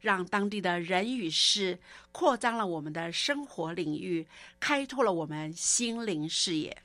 [0.00, 1.78] 让当地的人与事
[2.10, 4.26] 扩张了我们的生活领域，
[4.58, 6.76] 开拓了我们心灵视野。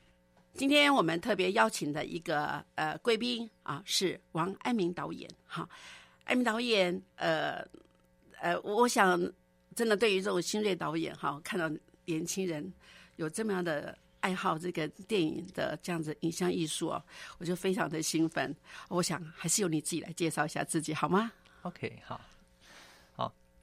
[0.53, 5.29] 今天我们特别邀请的一个呃贵宾啊，是王安民导演。
[5.45, 5.67] 哈，
[6.23, 7.61] 安民导演，呃
[8.39, 9.19] 呃，我想
[9.75, 11.69] 真的对于这种新锐导演哈，看到
[12.05, 12.71] 年轻人
[13.17, 17.03] 有这么样的爱好这个电影的这样子影像艺术哦，
[17.37, 18.55] 我就非常的兴奋。
[18.87, 21.31] 我想还是由你自己来介绍一下自己好吗
[21.63, 22.21] ？OK，好。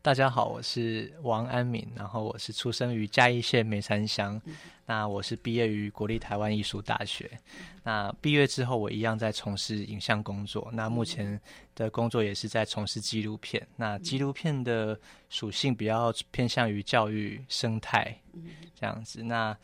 [0.03, 4.41] 大家好，我是王安敏，然后我是出生于嘉义县梅山乡，
[4.85, 7.31] 那我是毕业于国立台湾艺术大学，
[7.85, 11.41] 那毕业之后我一样在从事影像工作，那目前
[11.77, 14.99] 的工作也是在从事纪录片，那纪录片的
[15.31, 18.13] 属性比较偏向于教育生态
[18.75, 19.57] 这样子，那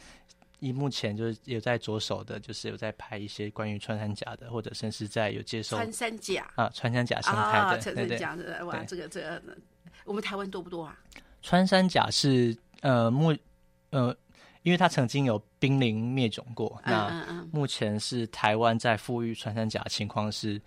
[0.60, 6.48] 以目前就是有在着手的，就是有在拍一些关于穿山甲的，或者甚至在有接受穿山甲。
[6.54, 9.42] 啊穿山甲生态的，穿山甲的哇，这个这个。
[10.08, 10.98] 我们台湾多不多啊？
[11.42, 13.36] 穿山甲是呃目
[13.90, 14.16] 呃，
[14.62, 16.80] 因为它曾经有濒临灭种过。
[16.84, 20.60] 那目前是台湾在富裕穿山甲情况是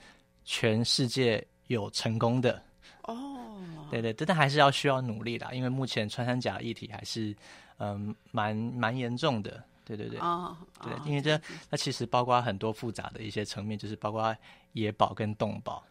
[0.46, 2.62] 全世界有成功的
[3.04, 3.58] 哦。
[3.90, 7.36] 对对，但还是要需要努力啦，因为目前穿山甲议题还是
[7.78, 9.62] 嗯蛮蛮严重的。
[9.84, 14.34] 对对对，哦，对，因为这那其实包括很多复杂的一些层面，就是包括
[14.74, 15.84] 野保跟动保。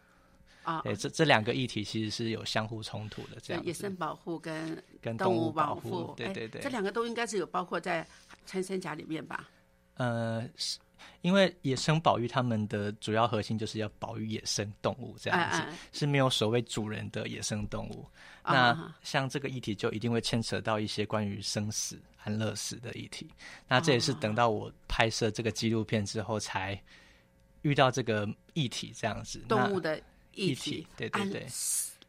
[0.63, 8.05] 啊，对，这这两个议题其实是有相互冲突的，这样野生保护跟跟动物保护，对对对，这两个都应该是有包括在
[8.45, 9.49] 穿山甲里面吧？
[9.95, 10.77] 呃，是
[11.21, 18.05] 因为野生保育他们的主要核心就是要保育野生动物，这样子是没有所谓主人的野生动物。
[18.43, 23.27] 那像这个议题就一定会牵扯到一些关于生死安乐死的议题。
[23.67, 26.79] 那这也是等到我拍摄这个纪录片之后才
[27.63, 29.99] 遇到这个议题，这样子动物的。
[30.33, 31.47] 议题对对对，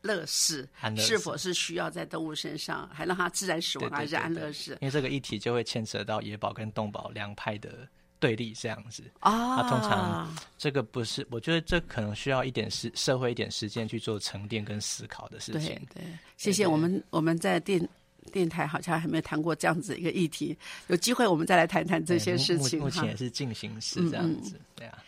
[0.00, 4.72] 乐死是否是需要在动物身上，还让它自然死亡，还是安乐死？
[4.80, 7.86] 因为这个议题就会牵扯到野保跟动保两派的
[8.18, 9.68] 对立，这样子啊。
[9.68, 15.80] 通常这个不是，我觉得这可能需要一点时社会一点时间去做沉淀跟思考的事情。
[15.94, 16.02] 对，
[16.36, 17.88] 谢谢我们我们在电
[18.32, 20.56] 电台好像还没有谈过这样子一个议题，
[20.88, 22.80] 有机会我们再来谈谈这些事情。
[22.80, 24.98] 目前也是进行时这样子，对啊。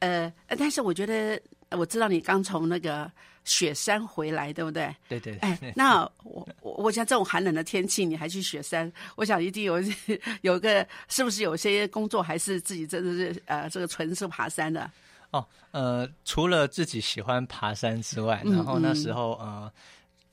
[0.00, 1.40] 呃，但是我觉得。
[1.76, 3.10] 我知道你刚从那个
[3.44, 4.94] 雪山回来，对不对？
[5.08, 5.36] 对对。
[5.38, 9.80] 哎，那我我我想这种寒冷的天气，你还去雪山，我想一定有
[10.42, 14.90] 有一个，是不是有些工作还是自己真的是呃，这个纯是爬山的？
[15.30, 19.72] 哦，呃，除了自己喜欢爬山之外，然后那时候呃，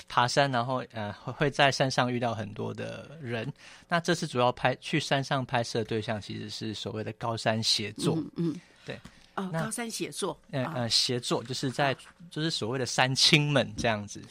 [0.07, 3.51] 爬山，然后呃会在山上遇到很多的人。
[3.87, 8.53] 那这次主要拍去山上拍摄对象其实是所谓的高山协作，嗯，
[8.85, 8.99] 对。
[9.51, 11.95] 高山协作，呃呃，协作就是在
[12.29, 14.21] 就是所谓的山青们这样子，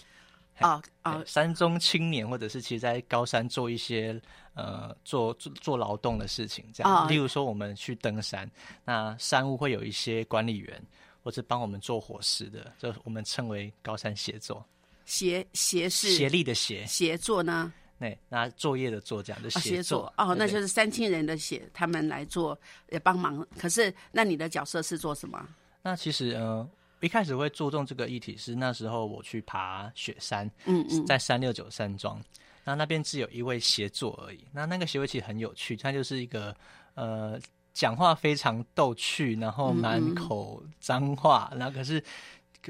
[0.59, 4.21] 啊啊，山中青年或者是其实在高山做一些
[4.55, 8.51] 呃做做做劳动的事情，这样，例如说我们去登山，
[8.85, 10.83] 那山务会有一些管理员。
[11.21, 14.65] 或者帮我们做伙食的，就我们称为高山协作。
[15.05, 17.71] 协协是协力的协，协作呢？
[17.99, 22.59] 那那作业的作这样的协作哦，那就是三亲人的协，他们来做
[22.91, 23.45] 也帮忙。
[23.59, 25.45] 可是那你的角色是做什么？
[25.83, 26.69] 那其实呃，
[27.01, 32.23] 一开始会注重这个议题是那时候我去爬雪山，嗯嗯，在三六九山庄，
[32.65, 34.45] 那那边只有一位协作而已。
[34.53, 36.55] 那那个协会其实很有趣，他就是一个
[36.95, 37.41] 呃，
[37.73, 42.03] 讲话非常逗趣，然后满口脏话，然后可是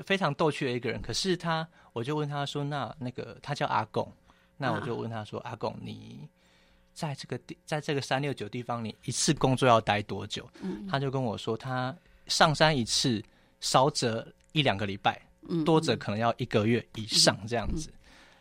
[0.05, 1.01] 非常逗趣的一个人。
[1.03, 4.11] 可是他，我就问他说：“那那个他叫阿贡。”
[4.61, 6.29] 那我就问他说：“阿贡，你
[6.93, 10.51] 在这个地，在这个三六九地方，你一次工作要待多久？”
[10.91, 11.97] 他就跟我说：“他
[12.27, 13.25] 上山一次，
[13.61, 15.23] 少则一两个礼拜，
[15.65, 17.89] 多则可能要一个月以上这样子。”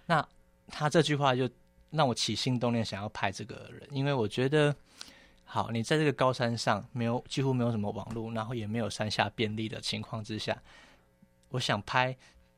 [0.07, 0.27] 那
[0.69, 1.47] 他这句话就
[1.91, 4.75] 让我起心动念，想要拍这个人，因为我觉得，
[5.45, 10.59] 好，你在这个高山上，没有几乎没有什么网络，然后也没有山下便利的情况之下，
[11.49, 12.17] 我想拍。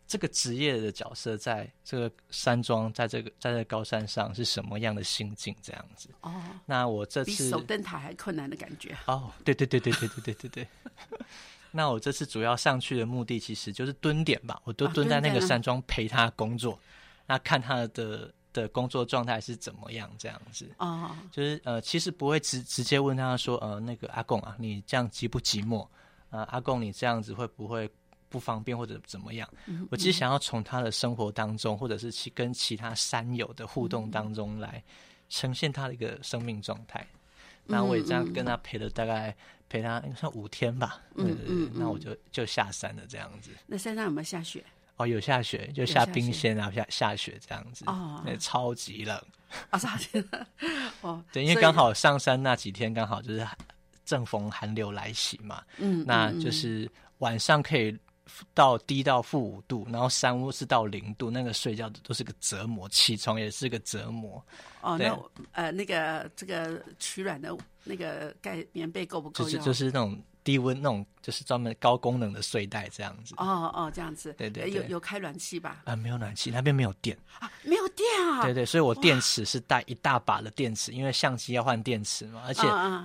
[0.10, 5.56] 这个职业的角色，在这个山庄，在这个在这个高山上是什么样的心境？
[5.62, 6.34] 这样子哦。
[6.66, 8.98] 那我这次比守灯塔还困难的感觉。
[9.06, 10.68] 哦，对对对对对对对对对。
[11.70, 14.60] 那我这次主要上去的目的，其实就是蹲点吧。
[14.64, 16.80] 我都蹲在那个山庄陪他工作，
[17.28, 20.68] 那看他的的工作状态是怎么样，这样子。
[20.80, 21.16] 哦。
[21.32, 25.88] 就是呃，其实不会直直接问他说，呃，那个阿贡啊，你这样寂不寂寞？
[26.32, 27.88] 啊，阿贡，你这样子会不会？
[28.30, 29.50] 不方便或者怎么样，
[29.90, 34.82] 我其实想要从他的生活当中，或者是其跟其他山友的互动当中来
[35.30, 37.06] 呈现他的一个生命状态。
[37.66, 39.36] 那我也这样跟他陪了大概
[39.68, 41.02] 陪他算五天吧。
[41.16, 43.52] 嗯嗯，那我就就下山了这样子。
[43.66, 44.64] 那山上有没有下雪？
[44.98, 47.86] 哦，有下雪，就下冰线啊，下下雪这样子。
[47.88, 49.20] 哦，超级冷
[49.70, 50.46] 啊，超级冷。
[51.02, 53.48] 哦， 对，因为刚好上山那几天刚好就是
[54.06, 55.64] 正逢寒流来袭嘛。
[55.78, 56.88] 嗯，那就是
[57.20, 57.98] 晚上可以。
[58.54, 64.44] 到低到负五度，然后山屋是到零度，那个睡觉都是个折磨，起床也是个折磨。
[64.82, 65.18] 哦，那
[65.52, 69.44] 呃，那个这个取暖的那个盖棉被够不够？
[69.44, 73.34] 就是就是那种低温那种，就是专门高功能的睡袋这样子。
[73.38, 74.34] 哦哦，这样子。
[74.34, 75.82] 对对，有有开暖气吧？
[75.86, 78.42] 啊，没有暖气，那边没有电啊，没有电啊。
[78.44, 82.62] 对对，所以我电池是带一大把的电池，因为相机要换电池嘛，而且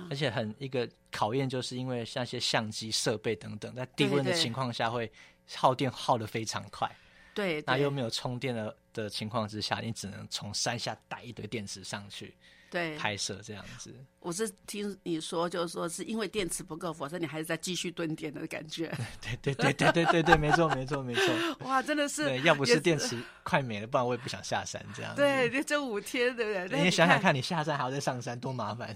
[0.09, 5.11] 而且很一个考验，就是因为像一些相机设备等等，在低温的情况下会。
[5.53, 6.89] 耗电耗的非常快，
[7.35, 12.35] 对，那又没有充电的的情况之下，你只能从山下带一堆电池上去，
[12.75, 13.95] 对，拍摄这样子。
[14.19, 18.93] 我是听你说，就是说是因为电池不够，否则你还是在继续蹲点的感觉。
[19.41, 21.57] 对对对对对对对，没错没错没错。
[21.61, 25.15] 哇，真的是，要不是电池快没了，不然我也不想下山这样。
[25.15, 26.83] 对，就这五天，对不对？
[26.83, 28.93] 你想想看，你下山还要再上山，多麻烦。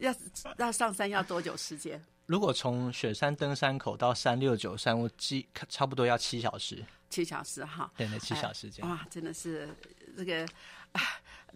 [0.00, 0.14] 要
[0.58, 2.04] 要上山要多久时间？
[2.26, 6.84] 如果从雪山登山口到三六九山屋，基差不多要七小时。
[7.08, 8.90] 七小时哈，对，那七小时这样。
[8.90, 9.66] 哇，真的是
[10.14, 10.46] 这个，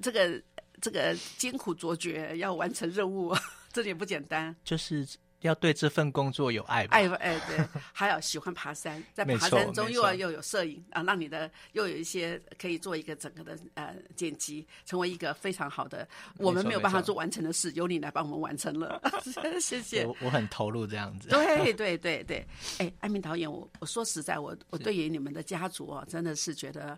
[0.01, 0.43] 这个
[0.83, 3.35] 这个艰苦卓绝，要完成任务，
[3.73, 4.55] 这点不简单。
[4.63, 5.09] 就是。
[5.43, 7.59] 要对这份工作有爱，爱哎对，
[7.93, 16.07] 还有喜欢爬山， 在爬山中又要又有摄影啊，让你的又有一些可以做一个整个的呃剪辑，成为一个非常好的。
[16.39, 19.03] 我们没有办法做完成的事，由你来帮我们完成了，
[19.61, 20.07] 谢谢。
[20.07, 21.29] 我我很投入这样子。
[21.31, 22.47] 对对对对，
[22.79, 26.97] 哎，艾明导演，我我说实在，我我对于你们的家族哦，真的是觉得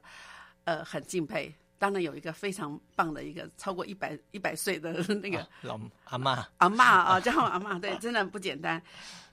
[0.65, 1.51] 呃很敬佩。
[1.79, 8.83] 当然有一个非常棒的一个超过一百一百岁的 那个老阿妈阿妈啊， 叫阿妈，对，真的不简单。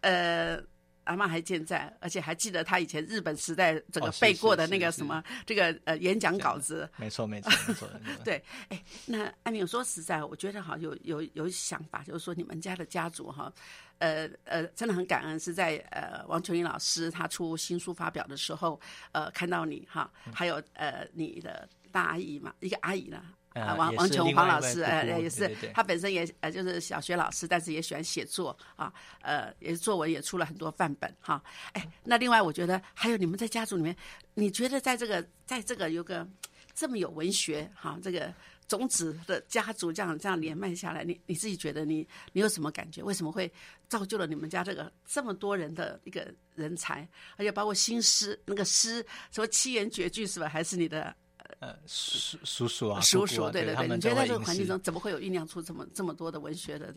[0.02, 0.62] 呃，
[1.04, 6.90] 阿妈还健在，而且还记得他以前日本时代整个背过的那个什么这个呃演讲稿子。
[6.98, 7.88] 没错，没错，没错。
[8.26, 13.52] 对，哎，那艾明说实在，我觉得哈有有有想法，就是说你们家的家族哈，
[14.00, 18.80] 呃呃，真的很感恩，是在呃王琼英老师他出新书发表的时候，
[19.12, 21.70] 呃看到你哈，还有呃你的。
[21.92, 23.22] 大阿姨嘛，一个阿姨呢，
[23.54, 31.44] 啊，王王琼黄老师，呃，也是，他本身也呃就是小学老师，但是也喜欢写作啊，呃，也作文也出了很多范本哈。
[31.74, 33.96] 哎，那另外我觉得还有你们在家族里面，
[34.34, 36.28] 你觉得在这个在这个有个
[36.74, 38.34] 这么有文学哈这个
[38.68, 43.04] 种子的家族这样这样连麦下来，你你自己觉得你你有什么感觉？
[43.04, 43.52] 为什么会
[43.90, 50.48] 造就了你们家这个这么多人的一个人才，而且包括新诗那个诗什么七言绝句是吧？
[50.48, 51.14] 还是你的？
[51.60, 56.94] 呃，叔叔叔啊，叔叔，对对对，你觉得在这个环境中，怎么会有酝酿出这么这么多的文学的？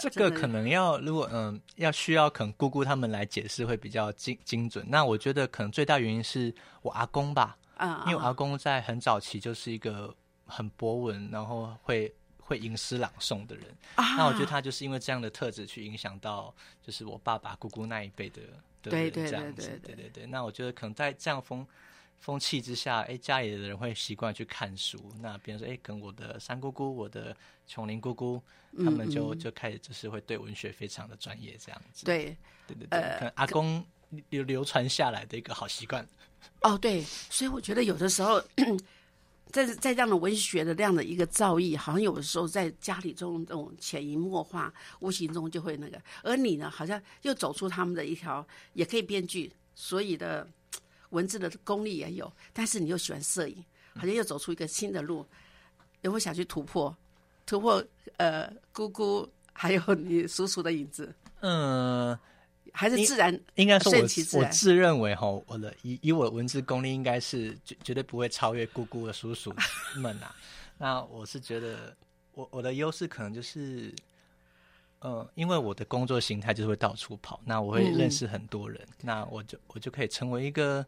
[0.00, 4.84] 这个可能要，如果嗯，要需要可能姑姑他们来解释会比较精精准。
[4.88, 10.14] 那我觉得可能最大原因是我阿公吧，啊，因为我阿公在很早期就是一个
[10.46, 12.12] 很博文，然后会。
[12.44, 13.64] 会吟诗朗诵的人。
[13.96, 18.42] 那我觉得他就是因为这样的特质去影响到，就是我爸爸、姑姑那一辈的
[18.82, 19.80] 的人这样子。
[19.82, 20.26] 对对对。
[20.26, 21.64] 那我觉得可能在这样风
[22.22, 25.12] 风气之下，哎，家里的人会习惯去看书。
[25.20, 27.36] 那比如说，哎，跟我的三姑姑、我的
[27.66, 28.40] 琼林姑姑，
[28.78, 32.06] 他们就就开始就是会对文学非常的专业这样子。
[32.06, 32.36] 对
[32.66, 33.00] 对对对。
[33.18, 33.84] 可能阿公
[34.30, 36.08] 流流传下来的一个好习惯。
[36.62, 38.42] 哦，对，所以我觉得有的时候。
[39.50, 46.00] 在在这样的文学的这样的一个造诣，好像有的时候在家里中这种潜移默化，无形中就会那个。
[46.22, 50.48] 而你呢，好像又走出他们的一条，也可以编剧，所以的
[51.12, 52.30] 文字的功力也有。
[52.52, 53.64] 但是你又喜欢摄影，
[53.94, 55.24] 好像又走出一个新的路，
[56.02, 56.94] 有没有想去突破？
[57.46, 57.82] 突破
[58.18, 61.14] 呃，姑姑还有你叔叔的影子？
[61.40, 62.18] 嗯。
[62.74, 69.54] 还是自然，应该说，我我自认为哈，我的以以我的文字功力，应该是绝绝对不会超越姑姑的叔叔
[69.96, 70.34] 们啊。
[70.78, 71.94] 那我是觉得，
[72.32, 73.94] 我我的优势可能就是，
[75.02, 80.84] 呃，因为我的工作形态就是会到处跑，那我会认识很多人，那我就我就可以成为一个。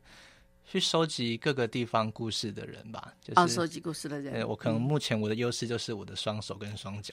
[0.67, 4.49] 去收集各个地方故事的人吧，就是收集故事的人。
[4.49, 7.13] 我可能目前我的优势就是我的双手跟双脚。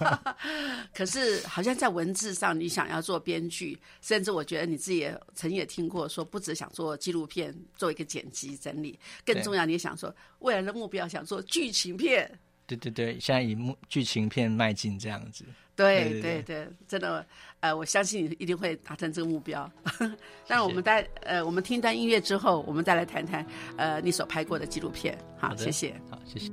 [0.94, 12.40] 可是好像在文字上，你想要做编剧，甚至我觉得你自己也曾经也听过说，不只想做纪录片，做一个剪辑整理，更重要，你也想说未来的目标想做剧情片。
[12.68, 15.42] 对对对，现在以幕剧情片迈进这样子。
[15.74, 17.24] 对对对，真的，
[17.60, 19.70] 呃，我相信你一定会达成这个目标。
[20.46, 23.46] 但我们在呃，我们听一段音乐之后，我们再来谈谈
[23.76, 25.16] 呃，你所拍过的纪录片。
[25.38, 25.94] 好，谢谢。
[26.10, 26.50] 好，谢谢。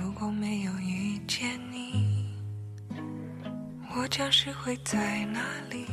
[0.00, 2.32] 如果没有遇见你，
[3.94, 5.84] 我将是会在哪里？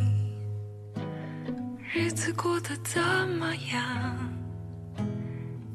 [1.92, 3.02] 日子过得怎
[3.40, 4.29] 么样？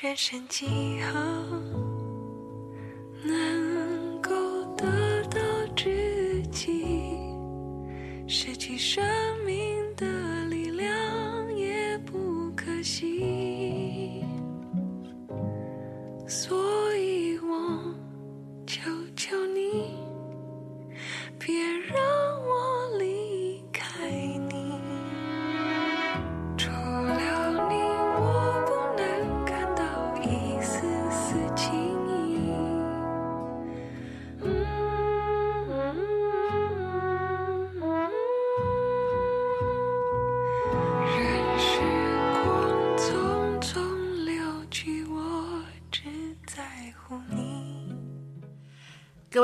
[0.00, 0.66] 人生几
[1.02, 1.69] 何？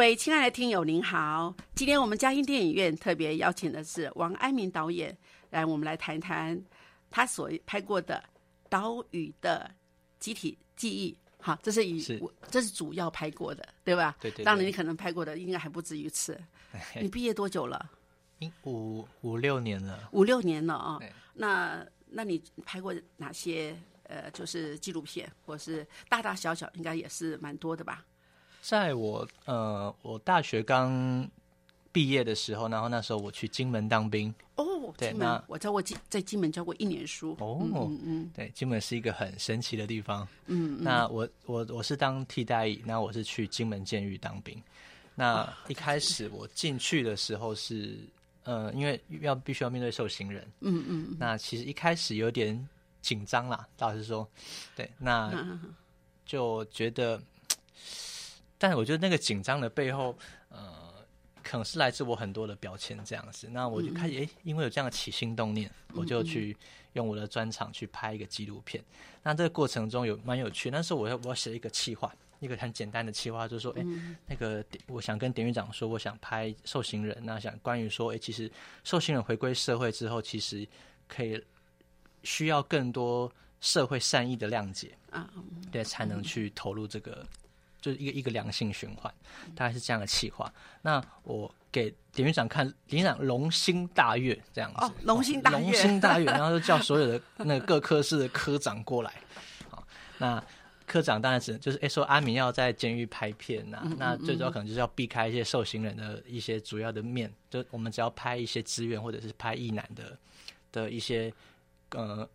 [0.06, 1.52] 位亲爱的听友，您好！
[1.75, 5.16] 今天我们嘉兴电影院特别邀请的是王安民导演，
[5.50, 6.56] 来我们来谈谈
[7.10, 8.22] 他所拍过的
[8.68, 9.68] 岛屿的
[10.20, 11.18] 集体记忆。
[11.38, 14.16] 好，这是以我这是主要拍过的，对吧？
[14.20, 14.44] 对对。
[14.44, 16.40] 当然，你可能拍过的应该还不止于此。
[17.02, 17.90] 你毕业多久了？
[18.62, 20.08] 五五六年了。
[20.12, 21.00] 五六年了啊！
[21.34, 28.04] 那那你拍过哪些呃，就是纪录片，或是大大小小，应该也是蛮多的吧？
[28.68, 31.30] 在我呃，我大学刚
[31.92, 34.35] 毕业的时候，然后那时候我去金门当兵。
[34.56, 37.37] 哦，对，那我在我金在金门教过一年书。
[37.38, 40.26] 哦，嗯嗯，对，金门是一个很神奇的地方。
[40.46, 44.61] 嗯，那我我我是当替代役，那我是去金门监狱当兵。
[45.14, 47.96] 那一开始我进去的时候是，
[48.42, 50.44] 呃，因为要必须要面对受刑人。
[50.58, 51.16] 嗯嗯。
[51.20, 52.68] 那其实一开始有点
[53.00, 54.28] 紧张啦，老实说，
[54.75, 55.32] 对，那
[56.26, 57.23] 就觉得，
[58.58, 60.16] 但是我觉得那个紧张的背后，
[60.48, 60.84] 呃。
[61.48, 66.56] 可能是来自我很多的标签这样子，那我就开始哎，因为有这样的起心动念，我就去
[66.94, 68.82] 用我的专场去拍一个纪录片。
[69.22, 73.86] 那这个过程中有蛮有趣，那时候我要我要写一个企划，一个很简单的企划，就是说，哎，
[74.26, 78.50] 那个我想跟典狱长说，我想拍受刑人，那想关于说，哎，其实
[78.82, 80.66] 受刑人回归社会之后，其实
[81.06, 81.40] 可以
[82.25, 85.30] 需要更多社会善意的谅解啊，
[85.70, 87.25] 对，才能去投入这个。
[87.80, 89.12] 就是一个一个良性循环，
[89.54, 90.52] 大概是这样的气话。
[90.83, 99.12] 那我给典狱长看，典狱长龙心大悦这样子，龙心大龙心大悦， 然后就叫所有的那个各科室的科长过来。
[99.71, 99.87] 好，
[100.18, 100.42] 那
[100.87, 110.18] 科长当然只能就是哎说阿明要在监狱拍片呐，那最主要可能就是要避开一些受刑人的一些主要的面，就我们只要拍一些资源或者是拍义男的
[110.73, 111.33] 的一些
[111.90, 112.28] 呃。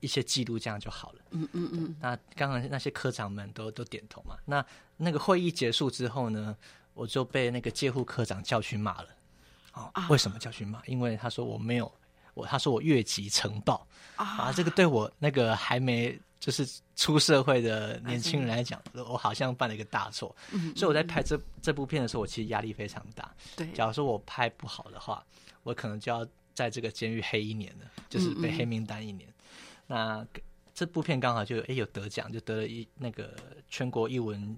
[0.00, 1.20] 一些记录这样就好了。
[1.30, 1.96] 嗯嗯嗯。
[2.00, 4.36] 那刚刚那些科长们都都点头嘛。
[4.44, 4.64] 那
[4.96, 6.56] 那个会议结束之后呢，
[6.94, 9.08] 我就被那个戒护科长叫去骂了。
[9.72, 10.82] 哦，为什么叫去骂？
[10.86, 11.92] 因为他说我没有
[12.34, 13.86] 我，他说我越级呈报
[14.16, 14.52] 啊。
[14.52, 20.34] 这个对我那个还没就是出社会的年轻人来讲，我好像犯了一个大错。
[20.52, 20.74] 嗯。
[20.76, 23.34] 所以我在拍这这部片的时候，我其实压力非常大。
[23.54, 23.70] 对。
[23.72, 25.24] 假如说我拍不好的话，
[25.62, 29.28] 我可能就要在这个监狱黑一年了，就是被黑名单一年。
[29.86, 30.26] 那
[30.74, 33.34] 这部片刚好就哎有得奖，就得了一那个
[33.68, 34.56] 全国译文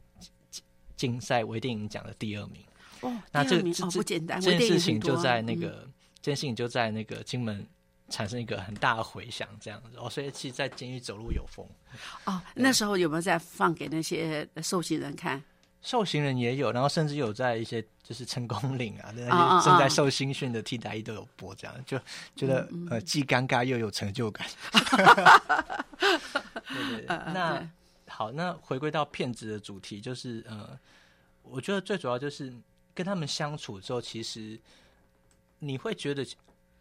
[0.96, 2.62] 竞赛微电影奖的第二名。
[3.00, 5.88] 哦，那这这不简单，这件事情就在那个
[6.20, 7.64] 这件事情就在那个金门
[8.08, 11.64] 产生一个很大的回响，这样子哦，所以其实，在监狱走路有风。
[12.24, 15.40] 哦，那时候有没有在放给那些受刑人看？
[15.80, 21.96] 受刑人也有，然后甚至有在一些就是成功岭啊，那些正在受新训的替代役都有播，这样就
[22.34, 24.46] 觉得呃既尴尬又有成就感。
[26.68, 27.70] 对 对，那
[28.08, 30.76] 好，那回归到骗子的主题，就是呃，
[31.42, 32.52] 我觉得最主要就是
[32.92, 34.58] 跟他们相处之后，其实
[35.60, 36.26] 你会觉得，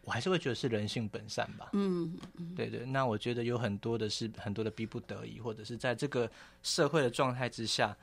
[0.02, 1.68] 我还是会觉得是人性本善吧。
[1.72, 6.28] 嗯嗯，对对，那我觉得有很多的是很多的逼不得已，或者是在这个
[6.64, 7.96] 社会的状态之下。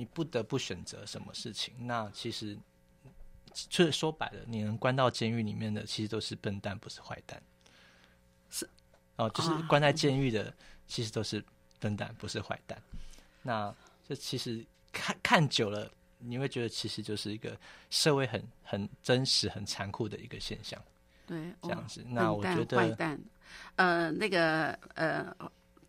[0.00, 1.74] 你不得不选择什么事情？
[1.78, 2.56] 那其实，
[3.68, 7.38] 就是说白了，你能关到监狱里面的，其实都是笨蛋，不是坏蛋。
[8.48, 8.66] 是
[9.16, 10.54] 哦，就是关在监狱的，
[10.86, 11.44] 其实都是
[11.78, 12.82] 笨蛋，不是坏蛋。
[13.42, 13.74] 那
[14.08, 17.54] 这其实看看久了，你会觉得其实就是一个
[17.90, 20.82] 社会很很真实、很残酷的一个现象。
[21.26, 22.02] 对，这样子。
[22.08, 23.20] 那我觉得坏蛋，
[23.76, 25.30] 呃，那个呃，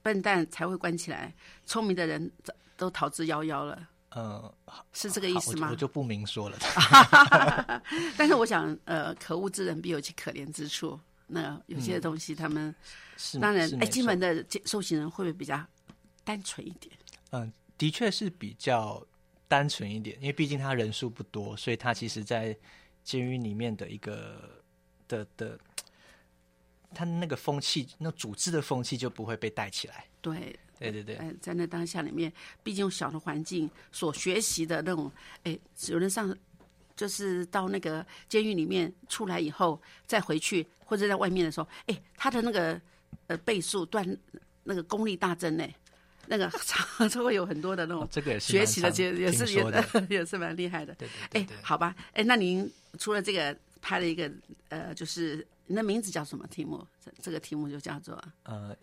[0.02, 1.34] 笨蛋才会关起来，
[1.65, 2.30] 聪明的人
[2.76, 3.88] 都逃之夭夭了。
[4.12, 4.54] 呃，
[4.91, 5.69] 是这个意思吗？
[5.71, 6.58] 我就不明说了。
[8.17, 11.00] 但是我想，呃，可恶之人必有其可怜之处。
[11.28, 12.76] 那有些东西，他们
[13.15, 15.65] 是当然，哎，金门的受刑人会不会比较
[16.26, 16.93] 单纯一点？
[17.30, 19.02] 嗯，的确是比较
[19.47, 22.54] 单纯一点，因为毕竟他人数不多，所以他其实，在
[23.06, 24.62] 监狱里面的一个
[25.08, 25.58] 的的，
[26.93, 30.06] 他那个风气，那组织的风气就不会被带起来。
[30.19, 30.60] 对。
[30.89, 32.32] 对对对，哎在那当下里面，
[32.63, 35.12] 毕竟小的环境所学习的那种，
[35.44, 36.36] 哎，有人上
[36.96, 42.80] 就是到那个监狱里面出来以后，再回去或者在外面的时候，哎，他的那个
[43.28, 44.06] 呃倍数断
[44.63, 45.67] 那个功力大增呢，
[46.28, 50.94] 那个 常常会有很多的那种这个学习的，也也是 也也是蛮厉害的。
[50.96, 54.32] 对对对，哎，好吧，哎，那您除了这个拍了一个
[54.70, 56.86] 呃，就是你的名字叫什么题目？
[57.04, 58.76] 这这个题目就叫做呃。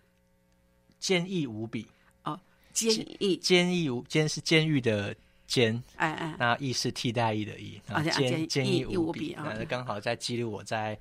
[0.99, 1.87] 坚毅无比。
[2.25, 2.39] 哦，
[2.73, 3.37] 坚毅。
[3.37, 5.15] 坚毅无坚是监狱的
[5.47, 9.33] 坚，哎哎，那毅是替代役的义，啊坚坚毅无比。
[9.33, 10.99] 啊，那刚好在记录我在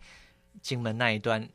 [0.62, 1.48] 金门那一段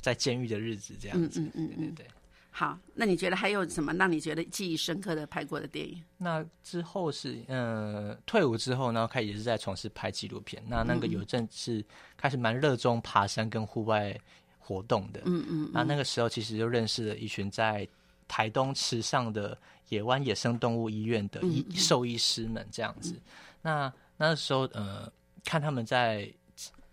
[0.00, 2.06] 在监狱的日子，这样子，嗯嗯嗯对。
[2.50, 6.00] 好，那你觉得还有什么让你觉得记忆深刻的拍过的电影？
[6.18, 10.62] 那之后是呃退伍之后，然后开始也是在从事拍纪录片。
[10.68, 11.84] 那那个有阵是
[12.16, 14.16] 开始蛮热衷爬山跟户外。
[14.64, 15.20] 活动的。
[15.26, 15.70] 嗯嗯。
[15.72, 17.86] 那那个时候其实就认识了一群在
[18.26, 19.56] 台东池上的
[19.90, 23.20] 野湾野生动物医院的医兽医师们，这样子。
[23.60, 25.12] 那那时候呃，
[25.44, 26.32] 看他们在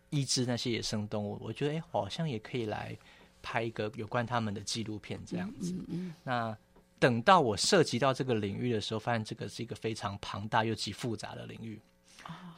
[0.10, 2.97] 医治那些野生动物，我觉得哎，好像也可以来
[3.41, 5.71] 拍一个有关他们的纪录片这样子。
[5.73, 6.13] 嗯嗯。
[6.23, 6.57] 那
[6.99, 11.81] 等到我涉及到这个领域的时候，发现这个是一个非常庞大又极复杂的领域。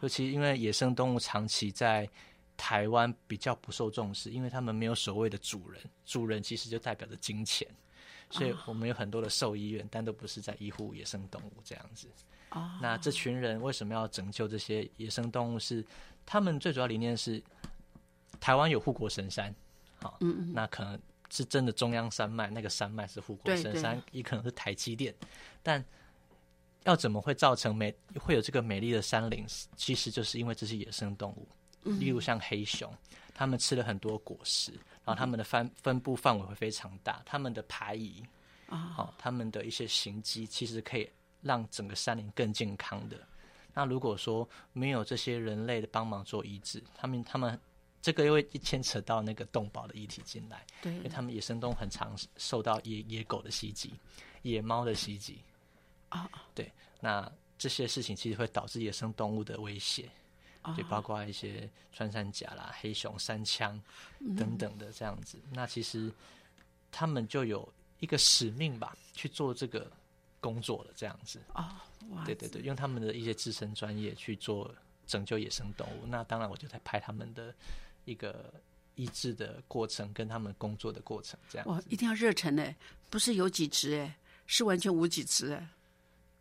[0.02, 2.10] 尤其因为野生动物长期在
[2.56, 7.68] 台湾比较不受重视，因为他们没有所谓的主人，主人其实就代表着金钱，
[8.30, 12.08] 所以我们有很多的兽医院，但都不是在医护野生动物这样子。
[12.82, 15.60] 那这群人为什么要拯救这些野生动物？
[15.60, 15.86] 是
[16.26, 17.42] 他们最主要理念是
[18.40, 19.54] 台湾有护国神山，
[20.02, 20.18] 好，
[20.54, 25.16] 那可能是真的中央山脉，那个山脉是护国神山，也可能是台积电，
[25.62, 25.84] 但。
[26.86, 29.46] 要怎么会造成美会有这个美丽的山林？
[29.78, 31.48] 其实就是因为这些野生动物，
[31.84, 32.92] 例如像黑熊，
[33.34, 34.72] 它们吃了很多果实，
[35.04, 38.24] 然后它们的分分布范围会非常大，它们的排遗
[38.68, 41.10] 啊，好，它们的一些行迹，其实可以
[41.42, 43.18] 让整个山林更健康的。
[43.74, 47.60] 那如果说没有这些人类的帮忙做医治，他们他们
[48.02, 53.94] 这个又会牵扯到那个动保的议题进来，对，因为他们野生动物很常受到野野狗的袭击，
[54.44, 55.40] 野猫的袭击。
[56.10, 60.08] 啊，对，那这些事情其实会导致野生动物的威胁，
[60.78, 63.82] 就包括一些穿山甲啦、黑熊、山枪
[64.38, 65.38] 等等的这样子。
[65.52, 66.12] 那其实
[66.92, 67.68] 他们就有
[68.00, 69.92] 一个使命吧，去做这个
[70.40, 71.42] 工作了，这样子。
[71.54, 71.70] 哦，
[72.26, 74.74] 对对对，用他们的一些自身专业去做
[75.06, 76.06] 拯救野生动物。
[76.08, 77.54] 那当然，我就在拍他们的
[78.06, 78.54] 一个
[78.96, 81.68] 医治的过程，跟他们工作的过程，这样。
[81.68, 82.76] 哇，一定要热忱哎，
[83.10, 85.68] 不是有几只哎，是完全无几只哎。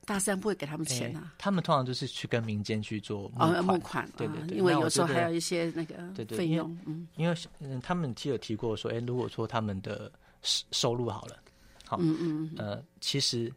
[0.04, 10.10] 大山不会给他们钱啊，他们通常就是去跟民间去做募款，对对对，因为有时候还有一些那个费用，嗯，因为嗯，他们其实有提过说，哎，如果说他们的
[10.42, 11.38] 收收入好了，
[11.86, 13.52] 好，嗯嗯嗯，呃，其实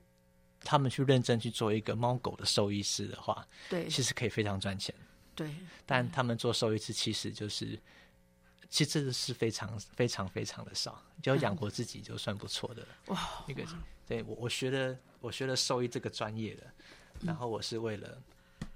[0.62, 4.94] 他们去认真去做一个猫狗的兽医师的话，对，其实可以非常赚钱，
[5.34, 5.50] 对，
[5.86, 7.80] 但他们做兽医师其实就是，
[8.70, 13.64] 其实这个是非常非常非常的少，就养活自己就算不错的了，哇，一个。
[14.08, 16.64] 对我，我学的，我学的兽医这个专业的，
[17.22, 18.18] 然后我是为了，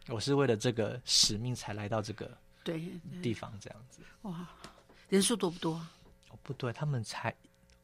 [0.08, 2.82] 我是为了这个使命才来到这个对
[3.22, 4.02] 地方这样子。
[4.24, 4.48] 哇，
[5.08, 5.74] 人数多不多？
[6.30, 7.36] 哦，不对，他们才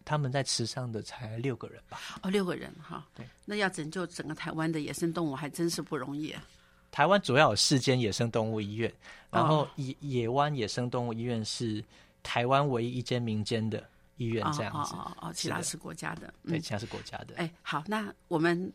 [0.04, 2.00] 他们在池上的才六个人吧？
[2.24, 3.06] 哦，六个人哈。
[3.16, 6.44] 对，那要拯救整个台湾的野生动物还真是不容易啊。
[6.92, 8.92] 台湾主要有四间野生动物医院，
[9.30, 11.84] 然后野野湾野生动物医院是
[12.24, 13.88] 台湾唯一一间民间的。
[14.18, 17.36] 医院这样子，哦哦，其他是国家的，对，其他是国家的。
[17.36, 18.72] 哎，好，那我们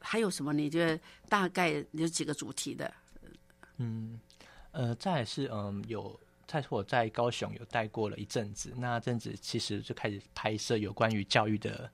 [0.00, 0.52] 还有什么？
[0.52, 0.98] 你觉得
[1.28, 2.92] 大概有几个主题的？
[3.76, 4.18] 嗯，
[4.72, 11.90] 呃，再是嗯，有在我在高雄有待过了一阵子，那阵子其实就开始拍摄有关于教育的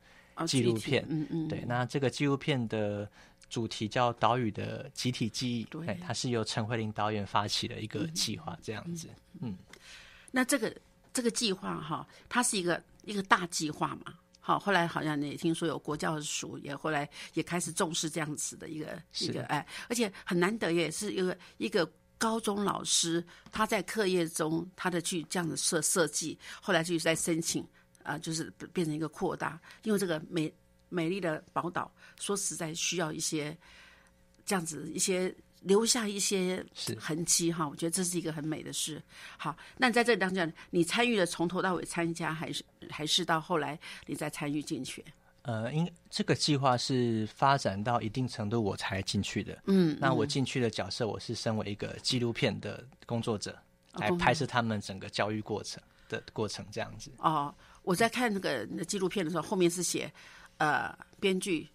[0.46, 3.10] 纪录片，嗯嗯，对，那这个纪录片的
[3.50, 9.08] 主题叫《岛屿的集体记忆》，对，它是由陈慧琳导演发起的一个计划，这样子，
[9.40, 9.56] 嗯，
[10.30, 10.72] 那这个。
[11.14, 14.12] 这个计划哈，它是一个一个大计划嘛。
[14.40, 27.66] 好，后来好像你也听说有国教署也后来也开始重视这样子的一个一个哎，而且很难得也是一个一个高中老师他在课业中他的去这样子设设计，后来就在申请
[28.02, 30.52] 啊，就是变成一个扩大，因为这个美
[30.90, 33.56] 美丽的宝岛说实在需要一些
[34.44, 35.34] 这样子一些。
[35.64, 36.64] 留下一些
[36.98, 39.02] 痕迹哈，我觉得这是一个很美的事。
[39.38, 45.04] 好，那在这当中，你参与了从头到尾参加，还是还是到后来你再参与进去？
[45.42, 49.58] 呃，因这个计划是发展到一定程度我才进去的。
[49.66, 53.58] 嗯，那我进去的角色，我是身为一个纪录片的工作者，
[53.94, 57.10] 来拍摄他们整个教育过程的过程这样子。
[57.18, 60.12] 哦，我在看那个纪录片的时候，后面是写
[60.58, 61.68] 呃编剧、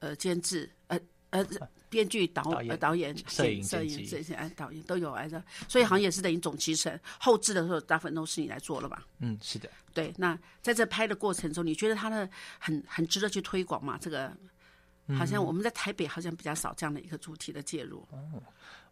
[0.00, 0.98] 呃监制、呃
[1.30, 1.46] 呃。
[1.92, 6.98] 编剧、导呃导演、摄影、摄影这些哎，导演都有来着，所以好像也是等于总集成。
[7.20, 9.04] 后置的时候，大部分都是你来做了吧？
[9.18, 9.68] 嗯，是的。
[9.92, 12.26] 对，那在这拍的过程中，你觉得它的
[12.58, 13.98] 很很值得去推广吗？
[14.00, 14.34] 这个
[15.18, 17.98] 好像我们在台北好像比较少这样的一个主题的介入。
[18.10, 18.42] 哦，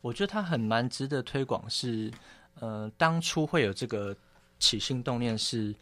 [0.03, 1.65] 我觉得它很蛮值得推广。
[1.71, 2.13] 是
[2.57, 4.15] 呃，当初会有这个
[4.59, 5.75] 起心动念，是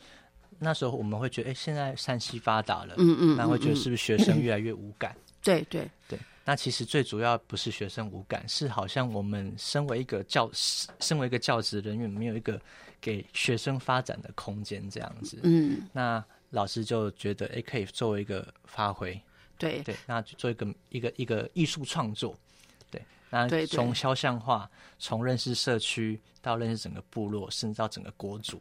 [0.61, 5.17] 那时候我们会觉得，哎，现在山西发达了，嗯嗯，那会觉得是不是学生越来越无感？
[5.43, 6.17] 对对对。
[6.49, 12.59] 那其实最主要不是学生无感，是好像我们身为一个教，身为一个教职人员，没有一个
[13.03, 15.39] 给学生发展的空间这样子。
[15.43, 19.21] 嗯，那老师就觉得，哎，可以作为一个发挥。
[19.59, 22.35] 对对，那做一个一个一个艺术创作。
[22.91, 28.59] 对，那从肖像画，从认识社区到认识整个部落，甚至到整个国族。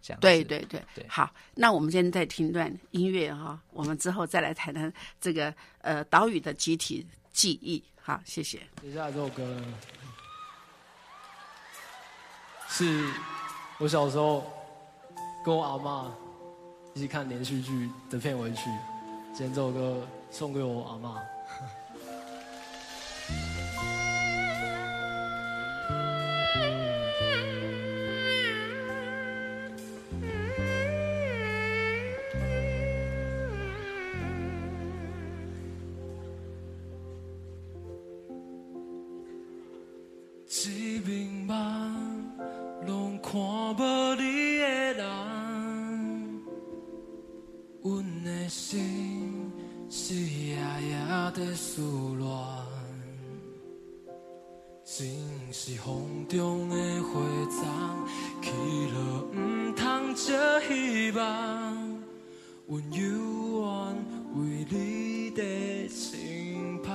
[0.00, 0.20] 这样。
[0.20, 1.06] 对对对对。
[1.08, 7.82] 好，那我们今天再听段音乐哈，我们之后再来谈谈这个呃岛屿的集体记忆。
[8.00, 8.60] 好，谢谢。
[8.82, 9.62] 接下来这首歌
[12.68, 13.10] 是
[13.78, 14.50] 我小时候
[15.44, 16.12] 跟我阿妈
[16.94, 18.70] 一起看连续剧的片尾曲。
[19.34, 21.20] 今天这首歌送给我阿妈。
[62.68, 63.62] when 汝
[65.34, 66.92] 的情旁，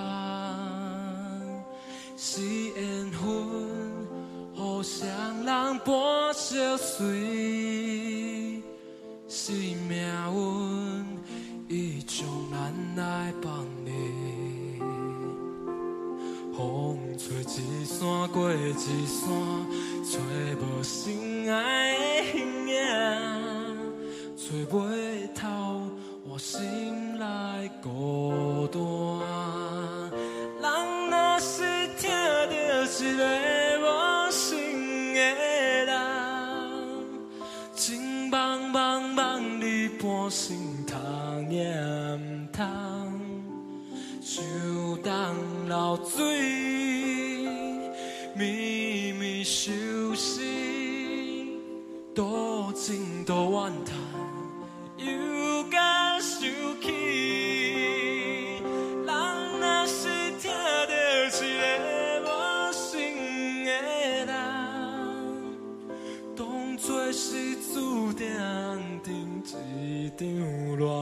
[2.16, 2.42] 是
[2.76, 3.18] 缘分
[4.56, 5.10] 互相
[5.44, 8.62] 人般相随
[9.28, 9.52] 是
[9.90, 9.98] 命
[10.36, 11.06] 运
[11.68, 13.92] 伊将咱来绑定。
[16.56, 18.74] 风吹一山过一
[19.08, 19.28] 山
[20.04, 20.20] 找
[20.62, 23.53] 无心爱的形影
[24.54, 24.78] 找不
[25.34, 25.82] 到，
[26.30, 26.62] 我心
[27.18, 27.24] 里
[27.82, 28.80] 孤单。
[30.62, 30.64] 人
[31.10, 31.64] 若是
[31.98, 33.22] 听到一个
[33.80, 34.46] 陌生
[35.16, 35.20] 的
[35.86, 35.90] 人，
[37.74, 41.66] 情茫茫，你半生痛也
[42.52, 42.64] 痛，
[44.22, 45.36] 就当
[45.68, 46.53] 流水。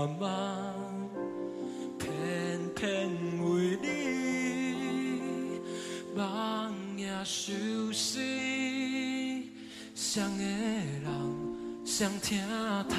[0.03, 0.07] 我
[1.99, 2.09] 偏
[2.73, 3.07] 偏
[3.39, 5.59] 为你
[6.15, 9.51] 忙也休息
[9.93, 10.27] 想
[12.19, 12.41] 听
[12.89, 12.97] 痛，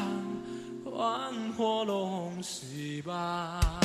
[0.84, 3.81] 怨火拢是梦。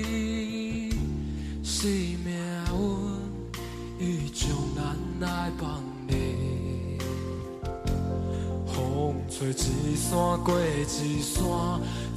[9.48, 11.44] 一山过一山，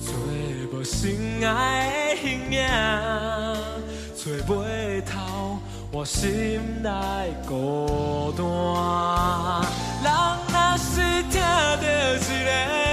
[0.01, 0.13] 找
[0.73, 2.59] 无心爱的形影，
[4.17, 5.59] 找袂透
[5.93, 6.91] 我心内
[7.47, 8.43] 孤单。
[10.03, 10.07] 人
[10.49, 11.79] 若是听到一
[12.45, 12.88] 个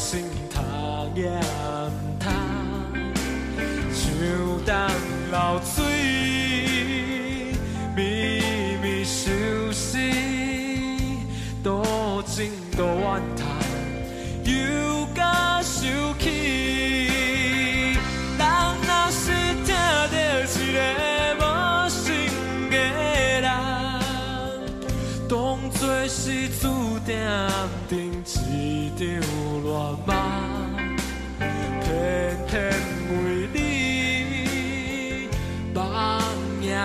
[0.00, 1.38] 心头念
[2.18, 2.30] 头，
[3.92, 4.90] 就当
[5.30, 5.79] 老子。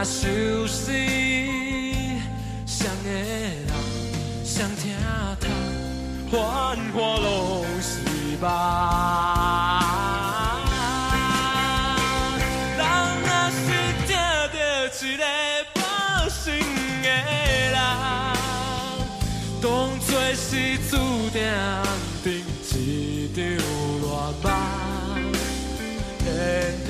[0.05, 0.93] 相思。
[6.31, 6.41] 繁
[6.91, 7.89] 华拢是
[8.41, 8.43] 梦，
[12.77, 12.83] 人
[13.23, 13.57] 若是
[14.05, 14.09] 听
[14.51, 14.55] 到
[14.91, 15.23] 一个
[15.75, 15.77] 无
[16.29, 16.43] 心
[17.03, 17.05] 的
[17.71, 17.77] 人，
[19.61, 19.65] 当
[20.01, 20.49] 作是
[20.89, 20.93] 注
[21.29, 21.35] 定
[22.21, 22.25] 定
[22.61, 22.69] 一
[23.33, 23.35] 场
[24.01, 24.03] 乱
[24.43, 24.45] 梦，
[26.19, 26.25] 偏
[26.85, 26.89] 偏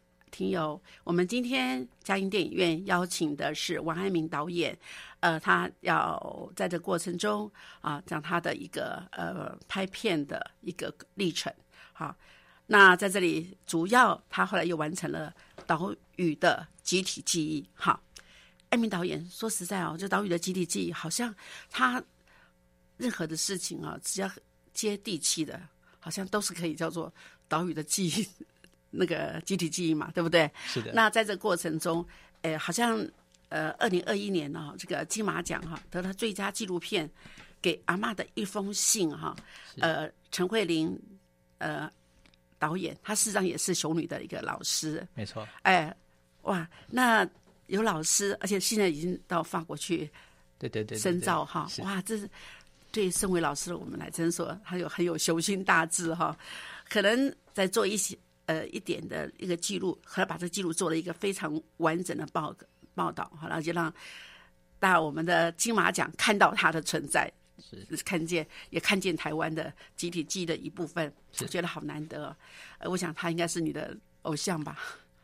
[0.31, 4.75] 听友，我们今天佳音电影院邀请的是王爱明导演，
[5.19, 11.53] 呃，他要在这过程中啊，讲他的一个呃拍片的一个历程。
[11.93, 12.15] 好，
[12.65, 15.33] 那在这里主要他后来又完成了
[15.67, 17.69] 岛屿的集体记忆。
[17.73, 18.01] 好。
[18.69, 21.35] 艾明导演说实在哦，这岛屿的集体记忆，好像
[21.69, 22.01] 他
[22.95, 24.31] 任何的事情啊，只要
[24.73, 25.61] 接地气的，
[25.99, 27.13] 好像都是可以叫做
[27.49, 28.25] 岛屿的记忆，
[28.91, 30.49] 那个集体记忆嘛，对不对？
[30.65, 30.91] 是的。
[30.93, 32.05] 那在这过程中，
[32.41, 33.03] 呃，好像
[33.49, 37.09] 呃，二零二一年呢，这个金马奖哈得了最佳纪录片，
[37.61, 39.35] 给阿妈的一封信哈，
[39.79, 40.95] 呃，陈慧琳
[41.57, 41.89] 呃
[42.59, 45.47] 导演，他事实上也是熊女的一个老师，没错。
[45.63, 45.91] 哎，
[46.43, 47.27] 哇，那。
[47.67, 50.09] 有老师，而且现在已经到法国去，
[50.59, 52.29] 对对对，深造哈，哇，这是
[52.91, 56.37] 对身为老师的我们来真说，他有很有雄心大志哈，
[56.89, 58.17] 可能在做一些
[58.51, 62.53] 呃一点的一个记录，后来把这个记录做了一个非常完整的报
[62.93, 63.93] 报道，好了，就让
[64.77, 68.03] 大我们的金马奖看到他的存在，是。
[68.03, 72.35] 看见也看见台湾的集体记忆的一部分，我觉得好难得，
[72.79, 74.77] 呃，我想他应该是你的偶像吧。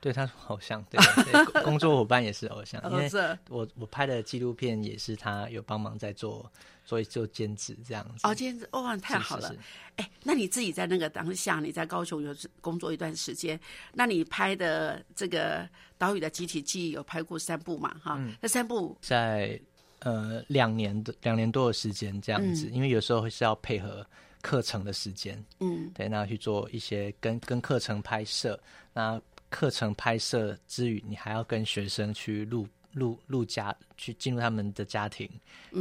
[0.08, 0.98] 对他是偶像，对
[1.65, 3.10] 工作伙伴也是偶像，因为
[3.50, 6.50] 我我拍的纪录片也是他有帮忙在做，
[6.86, 8.22] 做做兼职这样子。
[8.26, 9.54] 哦，兼职哇，太好了！
[9.98, 13.60] 哎，那你自己在那个当下，你在高雄有工作一段时间，
[13.91, 15.67] 那你拍的这个
[15.98, 17.93] 岛屿的集体记忆有拍过三部嘛？
[18.02, 19.60] 哈，那三部在
[20.00, 24.08] 呃两年的两年多的时间这样子，因为有时候是要配合
[24.41, 28.58] 课程的时间，嗯，对，那去做一些跟跟课程拍摄，
[28.93, 29.22] 那。
[29.50, 35.30] 课程拍摄之余，你还要跟学生去录录录家，去进入他们的家庭，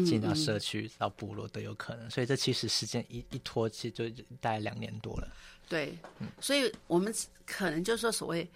[0.04, 2.10] 进到社区到部落都有可能。
[2.10, 4.08] 所以这其实时间一一拖，其实就
[4.40, 5.28] 大概两年多了。
[5.68, 5.96] 对，
[6.40, 7.12] 所以我们
[7.44, 8.48] 可能就说所谓。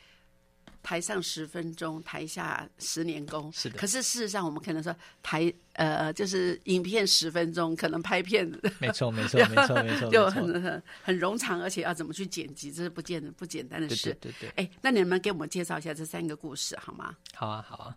[0.82, 3.52] 台上十分钟，台下十年功。
[3.52, 3.78] 是的。
[3.78, 8.50] 可是事实上，我们可能说台呃，就是影片十分钟，可能拍片。
[8.78, 10.10] 没错，没错，没错，没错。
[10.10, 14.16] 就 很很很冗长，而且要怎么去剪辑，这是不简不简单的事。
[14.20, 14.48] 对对对。
[14.56, 17.14] 哎，那你们给我们介绍一下这三个故事好吗？
[17.34, 17.96] 好啊，好啊。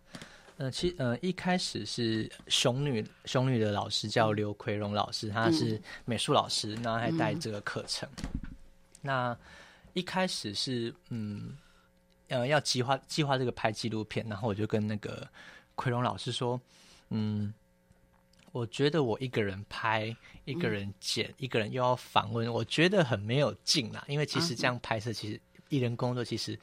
[0.56, 8.08] 呃，其呃一开始是熊女熊女的老师叫刘奎荣老师，他是美术老师，然后还带这个课程。
[9.00, 9.36] 那
[9.94, 11.56] 一开始是嗯。
[12.28, 15.28] 呃，要计划计划这个拍纪录片，然后我就跟那个
[15.74, 16.58] 奎龙老师说，
[17.10, 17.52] 嗯，
[18.50, 24.02] 我觉得我一个人拍，一个人剪，一个人又要访问，我觉得很没有劲啦。
[24.08, 26.58] 因为其实这样拍摄，其实艺人工作其实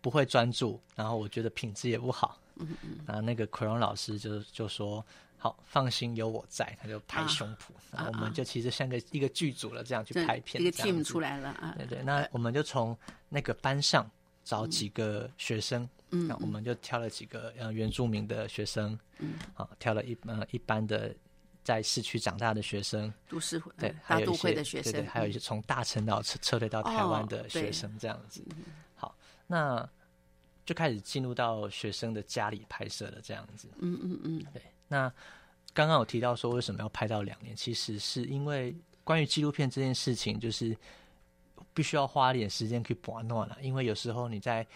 [0.00, 2.40] 不会专注，然后我觉得品质也不好。
[2.56, 2.98] 嗯嗯。
[3.06, 5.04] 然后那个奎龙老师就就说
[5.36, 11.74] ：“好，放心，有我在。”他就拍胸脯，然后我们就其实像个一个剧组了，这样去拍片，一个 team 出来了啊。
[11.76, 12.96] 对对，那我们就从
[13.28, 14.10] 那个班上。
[14.48, 21.14] 找几个学生，嗯，我们就挑了几个呃原住民的学生，嗯，啊，挑了一呃一般的
[21.62, 28.42] 在市区长大的学生，都市对，还有一些的学生，对对，还有一些从大陈岛撤撤退到台湾的学生这样子。
[28.94, 29.14] 好，
[29.46, 29.86] 那
[30.64, 33.68] 就开始进入到学生的家里拍摄了这样子。
[33.80, 34.62] 嗯嗯嗯，对。
[34.88, 35.12] 那
[35.74, 40.74] 刚刚有提到说为什么要拍到两年，其实是因为关于纪录片这件事情，就是。
[41.78, 44.66] 必须要花一点时间去把弄了，因为有时候你在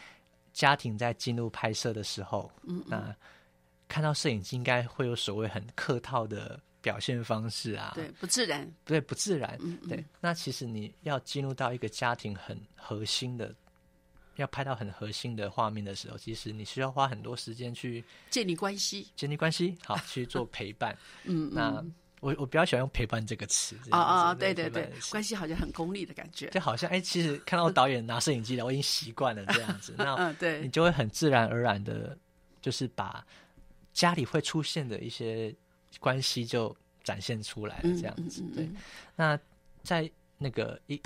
[0.53, 3.12] 家庭在进入拍摄的时候，嗯，那
[3.88, 10.05] 看到摄影机应该会有所谓很客套的表现方式啊，对，不自然，对，不自然，对。
[10.21, 13.53] 那其实你要进入到一个家庭很核心的，
[14.37, 21.85] 要拍到很核心的画面的时候，其实你需要花很多时间去建立关系，建立关系，好去做陪伴， 嗯，那。
[22.23, 23.75] 我我比较喜欢用陪伴这个词。
[23.91, 26.47] 哦哦，对对对，关系好像很功利的感觉。
[26.51, 29.93] 就好像哎，其实看到导演拿摄影机了，我已经习惯了这样子。
[29.99, 32.17] 那嗯，对，你就会很自然而然的，
[32.61, 33.27] 就是把
[33.93, 35.53] 家里会出现的一些
[35.99, 38.41] 关系就展现出来了这样子。
[38.55, 38.69] 对。
[39.16, 39.37] 那
[39.83, 40.09] 在
[40.39, 41.03] 那个一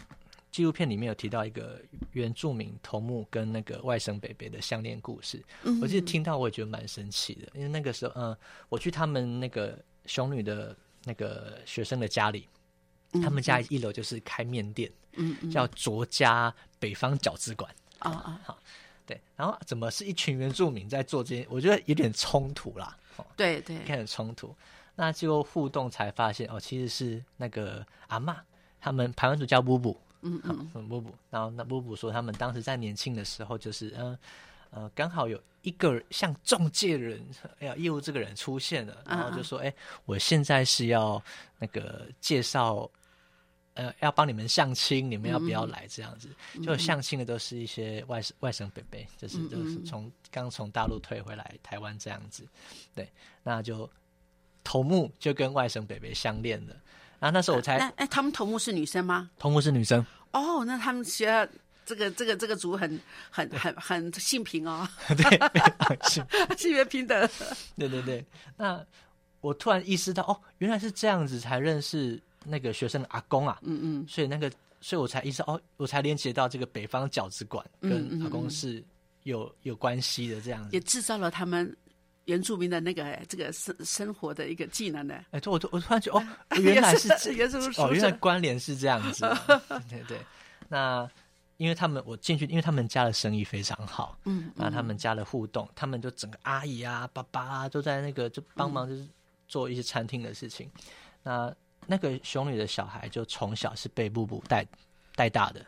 [0.52, 1.80] 纪录片里面有提到一个
[2.12, 5.42] 原住民头目跟那个外甥北北的相恋故事。
[5.62, 5.80] 嗯。
[5.80, 8.36] 我记得听到我也觉得蛮神奇的，因为那个时候嗯，
[8.68, 10.76] 我去他们那个熊女的。
[11.06, 12.48] 那个学生的家里，
[13.22, 18.58] 他们家一楼就是开面店，嗯嗯，叫卓家北方饺子馆啊啊，好，
[19.06, 21.46] 对，然后怎么是一群原住民在做这些？
[21.48, 22.98] 我觉得有点冲突啦，
[23.36, 24.52] 对对，开始冲突，
[24.96, 28.42] 那就互动才发现哦，其实是那个阿妈，
[28.80, 30.42] 他们排湾族叫布布，嗯。
[30.74, 34.06] 嗯，布布，然后那布布说他们当时在年轻的时候就是嗯。
[34.06, 34.18] 呃，
[34.94, 37.24] 刚好有一个像中介人
[37.60, 39.72] 哎呀业务这个人出现了，然后就说：“哎，
[40.04, 41.22] 我现在是要
[41.58, 42.88] 那个介绍，
[43.74, 45.86] 呃，要帮你们相亲，你们要不要来？
[45.88, 46.28] 这样子，
[46.62, 52.46] 就相亲的都是一些外省外省北北，就是就是从刚从大陆退回来台湾这样子，
[52.94, 53.10] 对，
[53.42, 53.88] 那就
[54.62, 56.76] 头目就跟外省北北相恋了。
[57.18, 59.30] 然后那时候我才，哎，他们头目是女生吗？
[59.38, 60.04] 头目是女生。
[60.32, 61.48] 哦，那他们学校。
[61.86, 66.26] 这个这个这个族很很很很性平哦， 对，性
[66.58, 67.28] 性别平等。
[67.78, 68.26] 对对对，
[68.56, 68.84] 那
[69.40, 78.82] 我突然意识到，哦，原来是这样子才认识那个学生的阿公啊，嗯嗯，所以那个，所以我才意识到，哦，我才连接到这个北方饺子馆跟阿公是
[79.22, 81.74] 有有关系的，这样子也制造了他们
[82.24, 85.14] 原住民的那个这个生生活的一个技能呢。
[85.30, 86.26] 哎，我我突然觉得，哦，
[86.58, 89.20] 原来是原是哦，原来关联是这样子，
[89.88, 90.18] 对对，
[90.68, 91.08] 那。
[91.56, 99.06] 因为他们我进去，因为他们家的生意非常好，嗯，那他们家的互动，他们就整个阿姨啊、爸爸啊都在那个就帮忙，就是
[99.48, 100.70] 做一些餐厅的事情。
[101.22, 101.54] 那
[101.86, 104.66] 那个熊女的小孩就从小是被布布带
[105.14, 105.64] 带大的，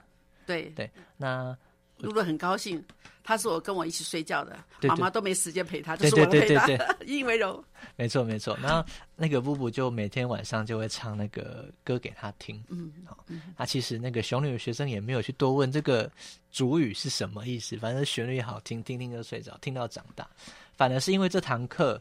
[0.47, 1.57] 对对，那。
[2.01, 2.81] 露露很高兴，
[3.29, 4.59] 他是我跟我一起睡觉的，
[4.89, 6.67] 妈妈都没时间陪他，就是我陪他，
[7.05, 7.63] 引以 为荣。
[7.95, 8.83] 没错没错，然后
[9.17, 12.65] 那个布布就每天晚上就会唱那个歌给他听。
[12.71, 13.23] 嗯，好，
[13.55, 16.11] 他其实那个熊女的学生也没有去多问这个
[16.51, 20.27] 主语是什么意思，反正旋律好听，听听就睡着，听到长大。
[20.75, 22.01] 反而是因为这堂课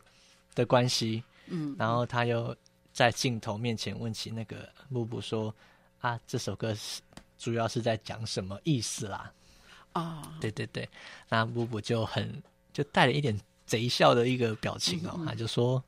[0.56, 2.56] 的关系，嗯，然后他又
[2.94, 5.54] 在镜头面前问起那个布布说
[6.00, 7.02] ：“啊，这首歌是
[7.38, 9.30] 主要是在讲什么意思啦？”
[9.98, 10.88] 啊，对对对，
[11.30, 12.42] 那布布就很
[12.72, 15.84] 就带了一点贼笑的一个表情哦，他就说：“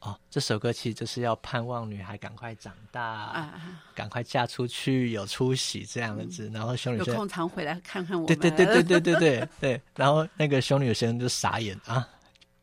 [0.00, 3.52] 哦，这首歌其实就是要盼望女孩赶快长大，
[3.94, 8.26] 赶快嫁出去有出息这样的子。”然后修女有空常回来看看我。
[8.26, 9.82] 对对对对对对对对。
[9.96, 12.06] 然后那个修女先生就傻眼啊，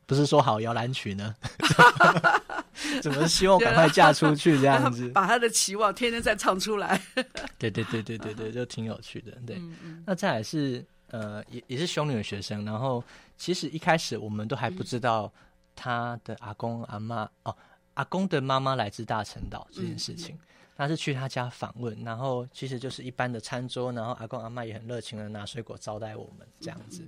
[0.06, 1.36] 不是说好摇篮曲呢？
[3.02, 5.10] 怎么希望赶快嫁出去这样子？
[5.10, 7.02] 把他的期望天天再唱出来。
[7.58, 9.32] 对对对对对对，就挺有趣的。
[9.46, 9.62] 对，
[10.06, 12.66] 那再来是呃，也也是修女的学生。
[12.66, 13.04] 然后
[13.38, 15.32] 其实一开始我们都还不知道
[15.76, 17.56] 他的阿公阿妈哦，
[17.96, 20.38] 阿公的妈妈来自大陈岛这件事情。
[20.78, 27.08] 他是去他家访问，然后其实就是一般的餐桌，然后阿公阿妈也很热情的拿水果招待我们这样子。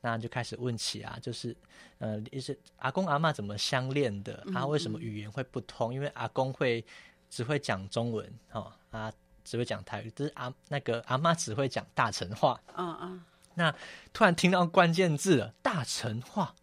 [0.00, 1.56] 那就开始问起啊，就是，
[1.98, 4.46] 呃，是阿公阿妈怎么相恋的？
[4.52, 5.92] 他为什么语言会不通？
[5.92, 6.84] 因为阿公会
[7.28, 12.60] 只会讲中文，哦，啊，只会讲台语，就是阿那个阿妈只会讲大城话。
[12.76, 13.24] 嗯嗯。
[13.54, 13.74] 那
[14.12, 16.54] 突然听到关键字了，大城话，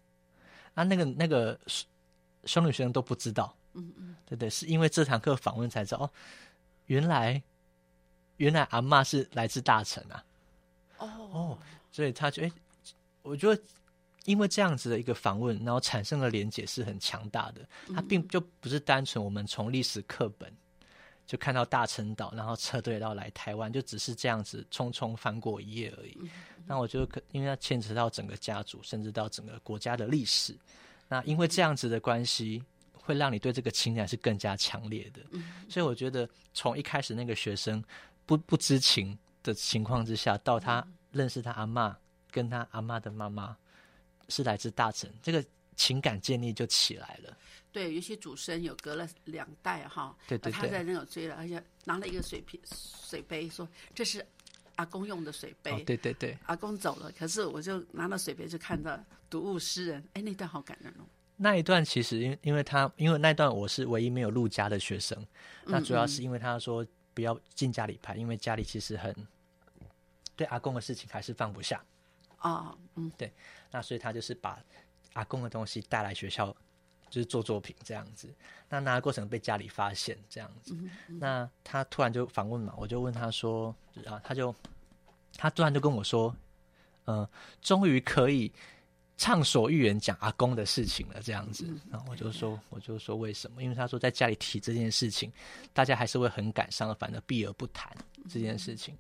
[0.74, 1.60] 啊，那个那个
[2.46, 3.54] 兄女学生都不知道。
[3.74, 4.16] 嗯嗯。
[4.26, 6.10] 对对，是因为这堂课访问才知道，哦，
[6.86, 7.44] 原来
[8.38, 10.24] 原来阿妈是来自大城啊。
[11.00, 11.58] 哦哦，
[11.92, 12.50] 所以他就哎。
[13.26, 13.62] 我觉得，
[14.26, 17.68] 因为这样子的一个访问，然后产生的连结是很强大的。
[17.94, 20.52] 它并就不是单纯我们从历史课本
[21.26, 26.18] 就看到大陈岛，然后撤退到来台湾，就只是这样子匆匆翻过一页而已。
[26.68, 30.56] 那我觉得，可因为它牵扯到整个家族，甚至到整个国家的历史。
[31.08, 32.64] 那因为这样子的关系，
[32.94, 35.22] 会让你对这个情感是更加强烈的。
[35.70, 37.84] 所以我觉得，从一开始那个学生
[38.26, 41.96] 不不知情的情况之下，到他认识他阿妈。
[42.36, 43.56] 跟他阿妈的妈妈
[44.28, 45.42] 是来自大城，这个
[45.78, 47.38] 情感建立就起来了。
[47.72, 54.26] 对，有些主生有隔了两代哈，对对对，他在那种追了，而且拿了一个水瓶水杯，说这是
[54.76, 55.82] 阿公用的水杯。
[55.84, 61.06] 对对对，阿公走了，可是我就拿了水杯就看到睹物诗人，哎，那段好感人哦。
[61.38, 65.26] 那一段其实因因为他因为那段我是唯一没有入家的学生，
[65.66, 69.16] 那主要是因为他说不要进家里拍，因为家里其实很
[70.36, 71.84] 对阿公的事情还是放不下。
[72.46, 73.34] 啊，嗯，对，
[73.72, 74.62] 那所以他就是把
[75.14, 76.56] 阿公的东西带来学校，
[77.10, 78.32] 就是做作品这样子。
[78.70, 80.78] 那拿的过程被家里发现这样子，
[81.08, 83.76] 那他突然就访问嘛，我就问他说，
[84.06, 84.54] 啊，他就
[85.36, 86.36] 他突然就跟我说，
[87.08, 87.28] 嗯，
[87.62, 88.52] 终于可以
[89.18, 91.66] 畅所欲言讲阿公的事情了这样子。
[91.90, 93.64] 然后我就说，我就说为什么？
[93.64, 95.32] 因为他说在家里提这件事情，
[95.74, 97.92] 大家还是会很感伤，反而避而不谈
[98.30, 98.96] 这件事情。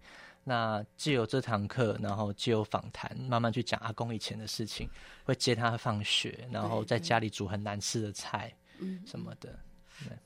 [0.47, 4.87] 那既有这堂课，然后既有访谈，慢慢去讲阿公以前的事情，
[5.23, 9.57] 会接他放学，然后在家里煮很难吃的菜，嗯，什么的，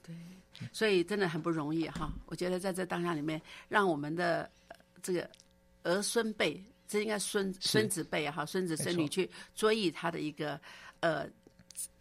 [0.04, 0.14] 对，
[0.74, 2.12] 所以真的很不容易哈。
[2.26, 4.52] 我觉得在这当下里面，让我们的
[5.02, 5.30] 这个
[5.84, 10.60] 儿孙辈，这应该孙孙子辈哈，孙子孙女去追忆他的一个
[11.00, 11.26] 呃，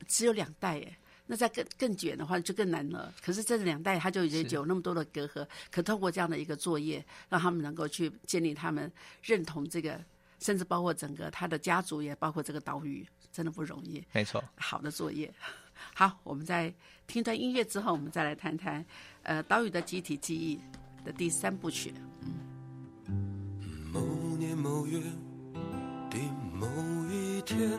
[0.09, 0.98] 只有两代耶。
[1.31, 3.15] 那再更更卷的话就更难了。
[3.23, 8.91] 可是这两代他就已经有那么多的隔阂，可透过这样的一个作业，让他们能够去建立他们
[9.23, 10.01] 认同这个
[10.41, 14.03] 甚至包括整个他的家族，也包括这个岛屿，真的不容易。
[14.13, 15.33] 没错，好的作业。
[15.95, 16.75] 好，我们在
[17.07, 18.85] 听段音乐之后，我们再来谈谈
[19.23, 20.59] 呃岛屿的集体记忆
[21.05, 21.93] 的第三部曲。
[23.07, 24.01] 嗯，某
[24.37, 24.99] 年某月
[26.11, 26.19] 的
[26.53, 26.67] 某
[27.13, 27.79] 一天，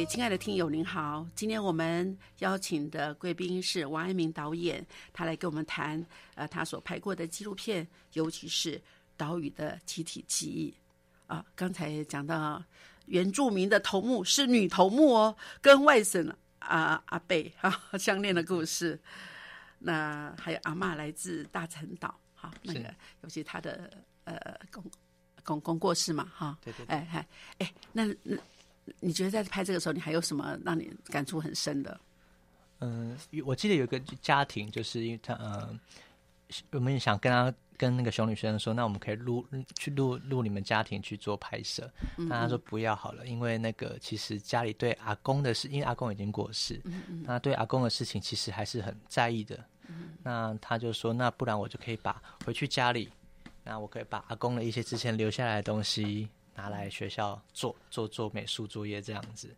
[0.00, 1.26] 位亲爱的听友，您好！
[1.34, 4.82] 今天我们邀请的贵宾是王爱明导演，
[5.12, 6.02] 他来跟我们谈
[6.36, 8.80] 呃他所拍过的纪录片，尤其是
[9.18, 10.74] 岛屿的集体记忆
[11.26, 11.44] 啊。
[11.54, 12.64] 刚才讲到
[13.08, 18.98] 原住民的头目是女头目哦，跟外甥啊阿贝哈相恋的故事。
[19.80, 22.80] 那还有阿妈来自大陈岛，好那个
[23.20, 23.90] 尤其他的
[24.24, 24.82] 呃公
[25.44, 27.28] 公公过世嘛哈，对对，哎哎
[27.58, 28.38] 哎那那。
[28.98, 32.00] 你觉得在拍这个时候，你还有什么让你感触很深的？
[32.80, 35.78] 嗯，我记得有个家庭，就是因为他，呃，
[36.72, 39.46] 我们想跟他跟那个熊女生说，那我们可以录
[39.78, 46.80] 去录录你们家庭去做拍摄，但他说不要好了，因为那个其实家里对阿公的事，因为阿公已经过世，
[47.22, 49.62] 那对阿公的事情其实还是很在意的。
[50.22, 53.10] 那他就说，那不然我就可以把回去家里，
[53.64, 56.28] 那我可以把阿公的一些之前留下来的东西。
[56.54, 59.54] 拿来学校做做做美术作业这样子。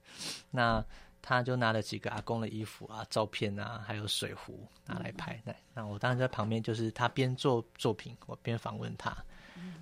[0.51, 0.84] 那
[1.20, 5.40] 他就拿了几个阿公的衣服啊、照片啊，还有水壶拿来拍。
[5.45, 9.16] 那那我当时在旁边，就是他边做作品，我边访问他。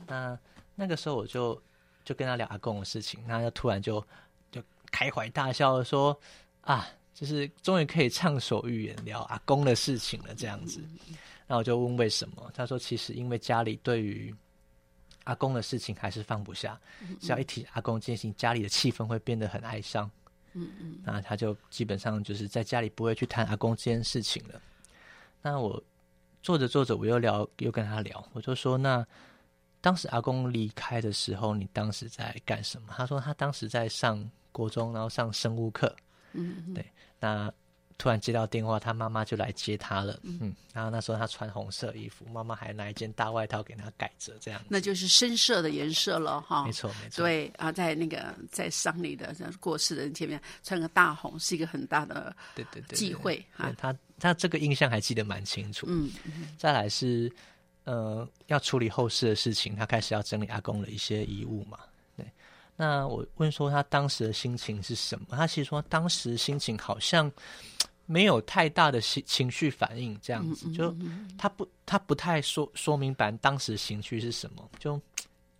[0.06, 0.38] 那
[0.74, 1.60] 那个时候我就
[2.04, 4.06] 就跟他聊阿公的事情，那他就突然就
[4.50, 6.18] 就开怀大笑的说
[6.60, 10.82] ：“啊，就是终于可以畅所欲言聊阿公的事情了。”这样子。
[11.46, 12.50] 那我就问为什么？
[12.54, 14.34] 他说：“其实因为家里对于
[15.24, 16.80] 阿公的事情还是放不下，
[17.20, 20.10] 只要一提阿公这件家里的气氛会变得很哀伤。”
[20.52, 24.60] 嗯嗯，那他就基本上就是在家里不会去谈阿公这件事情了。
[25.42, 25.82] 那我
[26.42, 29.06] 做着做着，我又聊，又跟他聊，我就说：“那
[29.80, 35.94] 当时阿公离开的时候，你当时在干什么？”他说：“他当时在上国中，然后上生物课。”
[36.32, 36.84] 嗯，对，
[37.18, 37.52] 那。
[38.00, 40.18] 突然接到电话，他妈妈就来接他了。
[40.22, 44.58] 嗯，然后那时候他穿红色衣服，妈妈还拿一件大外套给他盖着，这样。
[44.70, 46.64] 那就是深色的颜色了，哈。
[46.64, 47.22] 没错，没错。
[47.22, 53.70] 对啊，在那个在丧礼的过世的人前面穿个大红，是一个很大的对对对忌讳哈。
[53.76, 55.84] 他他这个印象还记得蛮清楚。
[55.86, 56.56] 嗯嗯。
[56.56, 57.30] 再来是
[57.84, 61.78] 呃，要处理后事的事情，他开始要整理阿公的一些遗物嘛。
[62.16, 62.24] 对。
[62.76, 65.36] 那我问说他当时的心情是什么？
[65.36, 67.30] 他其实说当时心情好像。
[68.10, 70.92] 没有太大的情情绪反应，这样子就
[71.38, 75.00] 他不他不太说说明白当时情绪是什么，就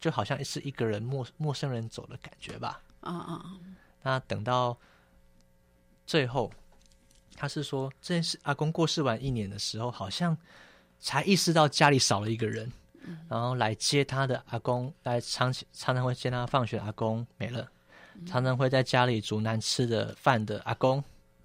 [0.00, 2.82] 就好像是一个人陌陌生人走的感觉吧。
[3.02, 3.44] 啊啊！
[4.02, 4.76] 那等到
[6.04, 6.50] 最后，
[7.36, 10.36] 他是说这件事阿公过世完一年的时候，好像
[10.98, 12.72] 才意识到家里少了一个人，
[13.28, 17.70] 然后来接他的阿公来常常常会接他放学，阿公没了，
[18.26, 21.02] 常常会在家里煮难吃的饭的阿公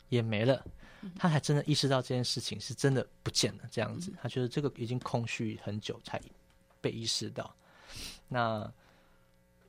[0.09, 0.65] 也没了。
[1.17, 6.21] 他还真的意识到这件事情是真的不见了，这样子，他觉得这个已经空虚很久才
[6.81, 7.55] 被意识到。
[8.27, 8.71] 那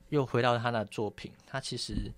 [0.09, 2.11] 又回到他的作品，他其实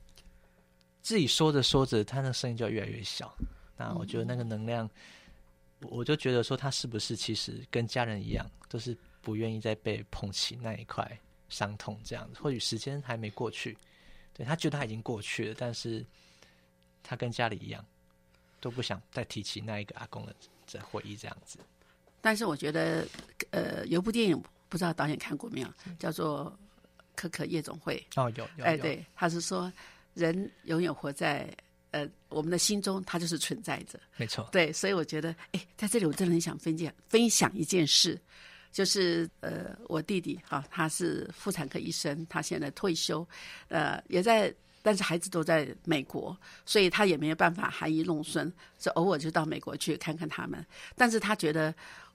[1.01, 3.35] 自己说着说着，他的声音就越来越小。
[3.75, 4.89] 那我觉得那个能量，
[5.81, 12.39] 我就觉得说他是不是其实跟家人一样，都是不愿意再被捧起那一块伤痛这样子。
[12.39, 13.77] 或许时间还没过去，
[14.33, 16.05] 对他觉得他已经过去了，但是
[17.01, 17.83] 他跟家里一样。
[18.59, 20.35] 都不想再提起那一个阿公的
[20.67, 21.59] 这回忆这样子，
[22.21, 23.07] 但是我觉得，
[23.51, 26.55] 呃，有部电影不知道导演看过没有，叫做
[27.15, 29.71] 《可可夜总会》哦，有，有哎，对，他是说
[30.13, 31.49] 人永远活在
[31.91, 38.19] 呃我们的心中，他就是存在着，没错，对，所以我觉得，哎，在这里我真的很想分享分享一件事，
[38.71, 43.27] 就是呃，我弟弟哈，他是妇产科医生，他现在退休，
[43.69, 44.53] 呃，也在。
[44.81, 50.65] 但是孩子都在美国，所以他也没有办法含饴弄孙，就偶尔就到美国去看看他们。
[50.95, 51.73] 但是他觉得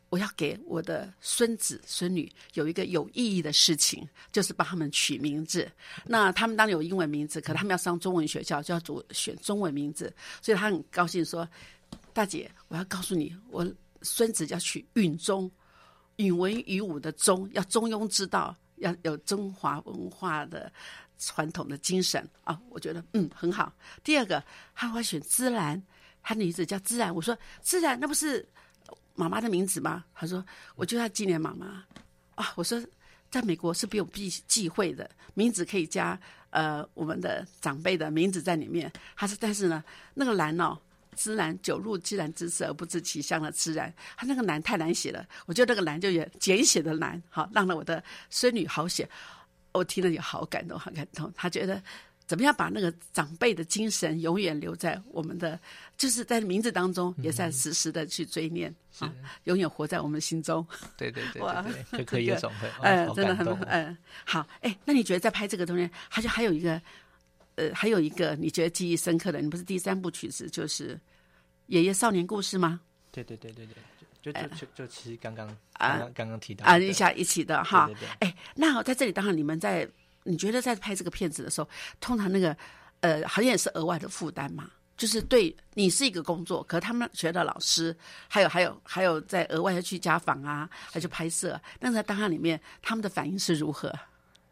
[0.09, 5.71] 我要给我的孙子孙女有一个有意义的事情，就是帮他们取名字。
[6.05, 10.15] 那他们当然有英文名字，可他们要上中文学校，就要主选中文名字。
[10.41, 11.47] 所以他很高兴说
[12.15, 13.67] ：“大姐，我要告诉你，我
[14.03, 15.51] 孙子要取允中，
[16.17, 20.73] 允文允武的中，要中庸之道，要有中华文化的。”
[21.19, 23.73] 传统的精神啊，我觉得嗯很好。
[24.03, 24.43] 第二个，
[24.75, 25.83] 他会选芝兰，
[26.23, 27.15] 他的名字叫芝兰。
[27.15, 28.47] 我说芝兰，那不是
[29.15, 30.05] 妈妈的名字吗？
[30.15, 30.45] 他说，
[30.75, 31.85] 我就要纪念妈妈
[32.35, 32.53] 啊。
[32.57, 32.83] 我说，
[33.31, 36.19] 在美国是不有避忌讳的，名字可以加
[36.51, 38.93] 呃我们的长辈的名字在里面。
[39.17, 39.83] 他说，但是呢，
[40.15, 40.79] 那个兰哦，
[41.17, 45.27] 芝兰久入自然之色而不知其香的芝兰，他那个兰太难写了。
[45.47, 49.09] 我觉得那个兰就也简写的兰，好让了我的孙女好写。
[49.75, 51.31] 我听了有好感动，好感动。
[51.37, 51.83] 他觉得
[52.27, 55.59] 怎么样把那个长辈的精神永远留在我们的，
[55.99, 59.12] 就是在名字当中，也在时时的去追念啊，
[59.45, 60.66] 永远活在我们心中。
[60.97, 64.47] 对对对对对， 可以一种会，嗯，真的很嗯好。
[64.61, 66.81] 哎，那你觉得在拍这个东西，他就还有一个
[67.57, 69.43] 呃，还有一个你觉得记忆深刻的？
[69.43, 70.95] 你不是第三部曲子就是
[71.66, 72.81] 《爷爷少年故事》吗？
[73.11, 73.75] 对对对对对。
[74.25, 79.87] 就就就就其实刚刚啊刚刚刚提到啊一下一起的哈，哎，那在这里当然你们在
[80.22, 81.68] 你觉得在拍这个片子的时候，
[82.01, 82.57] 通常那个
[83.01, 87.95] 呃好像也是额外的负担嘛，就是对你是一个工作，可他们学的老师
[88.27, 93.93] 还有还有还有在额外要去家访啊，还去拍摄，那在档案里面他们的反应是如何？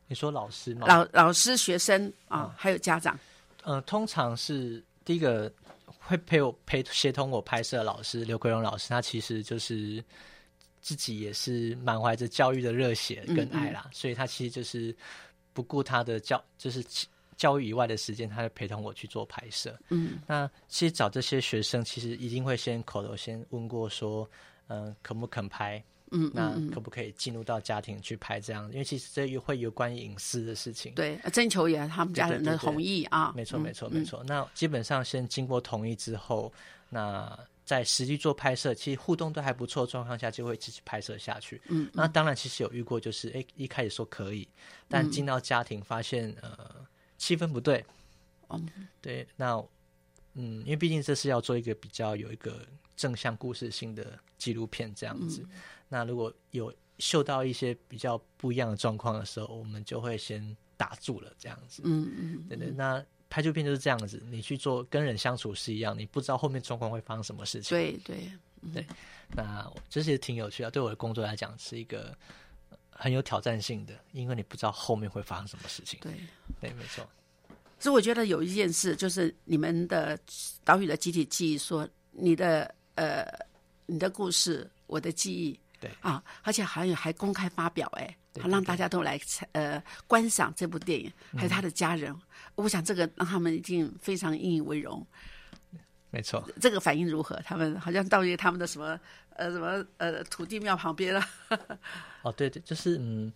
[0.06, 0.86] 你说老师吗？
[0.86, 3.18] 老老师、学生啊，还有家长，
[3.62, 5.50] 呃，通常是第一个。
[6.06, 10.02] 会陪我陪协同我拍摄的老师刘奎荣老师，他其实就是
[10.80, 14.94] 自己也是满怀着教育的热血跟爱啦，所以他其实就是
[15.52, 16.84] 不顾他的教，就是
[17.36, 19.78] 教育以外的时间，他就陪同我去做拍摄。
[19.90, 24.28] 嗯，那其实找这些学生，其实一定会先口头先问过说，
[24.68, 25.82] 嗯，肯不肯拍？
[26.12, 28.70] 嗯，那可不可以进入到家庭去拍这样？
[28.70, 30.94] 因为其实这又会有关于隐私的事情。
[30.94, 33.32] 对，征求也他们家人的同意啊。
[33.34, 34.22] 没错，没错，没错。
[34.24, 36.52] 那基本上先经过同意之后，
[36.88, 41.60] 那在实际做拍摄，其实互动都还不错状况下，就会继续拍摄下去。
[41.68, 44.46] 嗯，那当然，其实有遇过，就是哎，一开始说可以，
[44.88, 46.86] 但进到家庭发现呃
[47.16, 47.84] 气氛不对。
[48.50, 48.68] 嗯，
[49.00, 49.56] 对，那
[50.34, 55.46] 嗯，因为毕竟这是要做一个比较有一个正向故事性的纪录片这样子。
[55.92, 61.82] 那如果有嗅到一些比较不一样的状况的时候，我们就会先打住了，这样子。
[61.84, 62.70] 嗯嗯，对对。
[62.70, 67.76] 那拍纪录片就是这样子，你去做跟人相处是一样，你不知道后面状况会发生什么事情。
[67.76, 68.16] 对对
[68.72, 68.86] 对。
[69.34, 72.16] 那这些挺有趣的，对我的工作来讲是一个
[72.88, 75.98] 很有挑战性的，因为你不知道后面会发生什么事情。
[76.00, 76.12] 对
[76.58, 77.06] 对，没错。
[77.78, 80.18] 所以我觉得有一件事，就是你们的
[80.64, 83.26] 岛屿的集体记忆，说你的呃
[83.84, 85.58] 你的故事，我的记忆。
[85.82, 89.20] 对啊，而且好像还公开发表，哎，好让大家都来
[89.50, 92.16] 呃观赏这部电影，还有他的家人，
[92.54, 95.04] 我想这个让他们一定非常引以为荣。
[96.10, 97.34] 没错，这个反应如何？
[97.44, 101.26] 他们好像到一他们的什么呃什么呃土地庙旁边了。
[102.22, 103.32] 哦，对对，就是嗯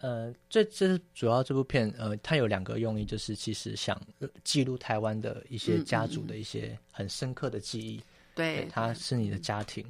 [0.00, 4.00] 呃，这这是主要这部片呃，它有两个用意，就是其实想
[4.44, 8.02] 记录台湾的一些家族的一些很深刻的记忆。
[8.34, 9.86] 对，它是你的家庭。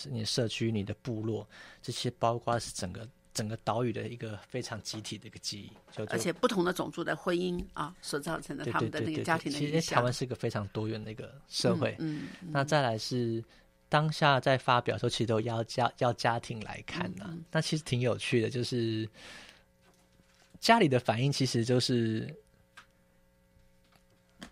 [0.00, 1.46] 是你的社区、你的部落，
[1.82, 9.80] 这些包括是整个整个岛屿的一个非常集体的一个记忆，就而且不同的种族的婚姻啊，所造成的他们的那个家庭的影响。
[9.80, 11.94] 其实台湾是一个非常多元的一个社会。
[11.98, 13.44] 嗯，那再来是
[13.88, 17.36] 当下在发表的时候，其实都要家要家庭来看呢。
[17.52, 19.08] 那其实挺有趣的，就是
[20.58, 22.34] 家里的反应，其实就是。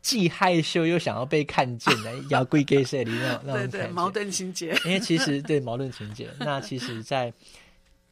[0.00, 4.78] 既害羞又想要被看见的， 要归给谁里那种那种对矛盾情节。
[4.84, 7.32] 因为其实对矛盾情节，那其实，在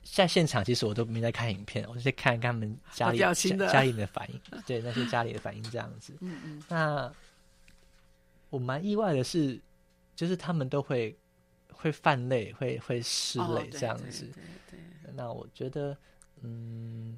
[0.03, 6.13] 在现场，其实我都没在看影片，我就在看他们家里家里的反应，对那些家里的反应这样子。
[6.21, 6.63] 嗯嗯。
[6.69, 7.13] 那
[8.51, 9.59] 我蛮意外的是，
[10.15, 11.17] 就是他们都会
[11.73, 14.25] 会犯泪，会会拭泪这样子。
[14.35, 14.81] 对对。
[15.15, 15.97] 那我觉得，
[16.43, 17.17] 嗯，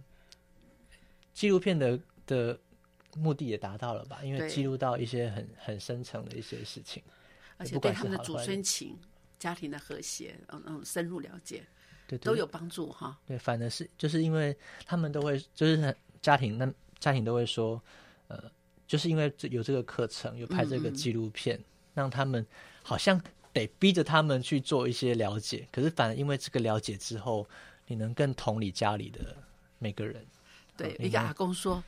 [1.33, 2.59] 纪录片的的。
[3.19, 4.21] 目的也达到了吧？
[4.23, 7.03] 因为记录到一些很很深层的一些事情，
[7.57, 8.97] 而且对他们的祖孙情、
[9.39, 11.65] 家庭的和谐，嗯嗯，深入了解，
[12.07, 13.19] 对都有帮助哈。
[13.27, 14.57] 对，反而是就是因为
[14.87, 17.83] 他们都会，就是家庭那家庭都会说，
[18.29, 18.51] 呃，
[18.87, 21.59] 就是因为有这个课程，有拍这个纪录片，
[21.95, 22.47] 让他们
[22.83, 23.21] 好像
[23.53, 25.67] 得逼着他们去做一些了解。
[25.71, 27.49] 可是反而因为这个了解之后，
[27.87, 29.37] 你能更同理家里的
[29.79, 30.27] 每个人。
[30.77, 31.83] 对，一个阿公说。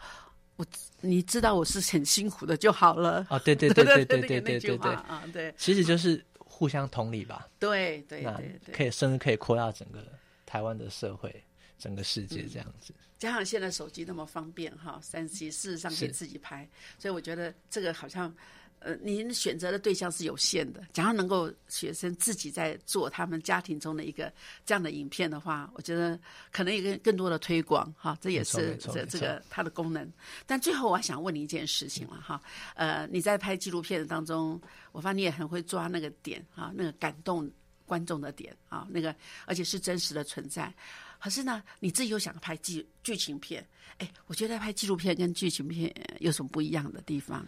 [0.60, 0.66] 我
[1.00, 7.48] 你知道我是很辛苦的就好了啊，对对对对对对 对对对啊，对，其实就是互相同理吧。
[7.58, 8.22] 对对
[8.66, 10.04] 对，可以甚至可以扩大整个
[10.44, 11.42] 台湾的社会，
[11.78, 12.92] 整个世界这样子。
[13.18, 18.34] 加上现在手机那么方便哈，三 G 事实上可以自己拍，所以我觉得这个好像。
[18.80, 20.82] 呃，您选择的对象是有限的。
[20.92, 24.32] 假如能够学生自己在做他们家庭中的一个
[24.64, 26.18] 这样的影片的话，我觉得
[26.50, 30.10] 可能有更更多的推广哈，这也是这这个它的功能。
[30.46, 32.40] 但最后我还想问你一件事情了哈，
[32.74, 34.60] 呃，你在拍纪录片的当中，
[34.92, 37.50] 我发现你也很会抓那个点啊，那个感动
[37.84, 39.14] 观众的点啊，那个
[39.44, 40.72] 而且是真实的存在。
[41.18, 43.62] 可是呢，你自己又想拍剧剧情片，
[43.98, 47.46] 哎，我觉得拍纪录片跟剧情片有什么不一样的地方？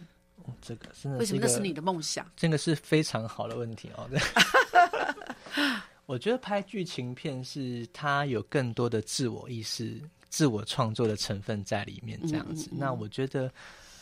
[0.61, 2.25] 这个真的为什么那是你的梦想？
[2.35, 4.09] 这个是非常好的问题哦。
[6.05, 12.69] 我觉得拍剧情片是它有更多的自我意识、自我创作的成分在里面，这样子。
[12.73, 13.51] 那我觉得，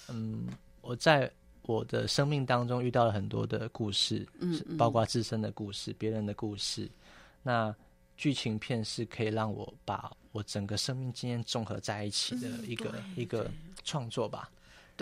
[0.10, 0.48] 嗯，
[0.82, 1.32] 我在
[1.62, 6.90] 我的生命当中遇到了很多的故事，嗯，包括自身的故事、别人的故事。
[7.44, 7.74] 那
[8.18, 13.50] 剧情片是可以让我把我整个生命经验综合在一起的一个一个
[13.84, 14.50] 创作吧。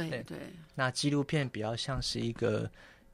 [0.07, 0.37] 对对，
[0.75, 2.69] 那纪录片比较像是一个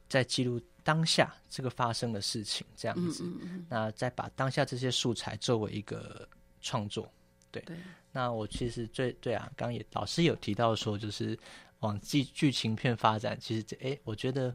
[0.10, 3.24] 在记录当下这个发生的事情这样子，
[3.70, 6.28] 那再把当下这些素材作为一个
[6.62, 7.12] 创作，
[7.52, 7.64] 对。
[8.12, 11.38] 那我其实最对啊，刚刚也老师有提到说，就是
[11.80, 14.54] 往剧剧情片发展，其实哎，我觉得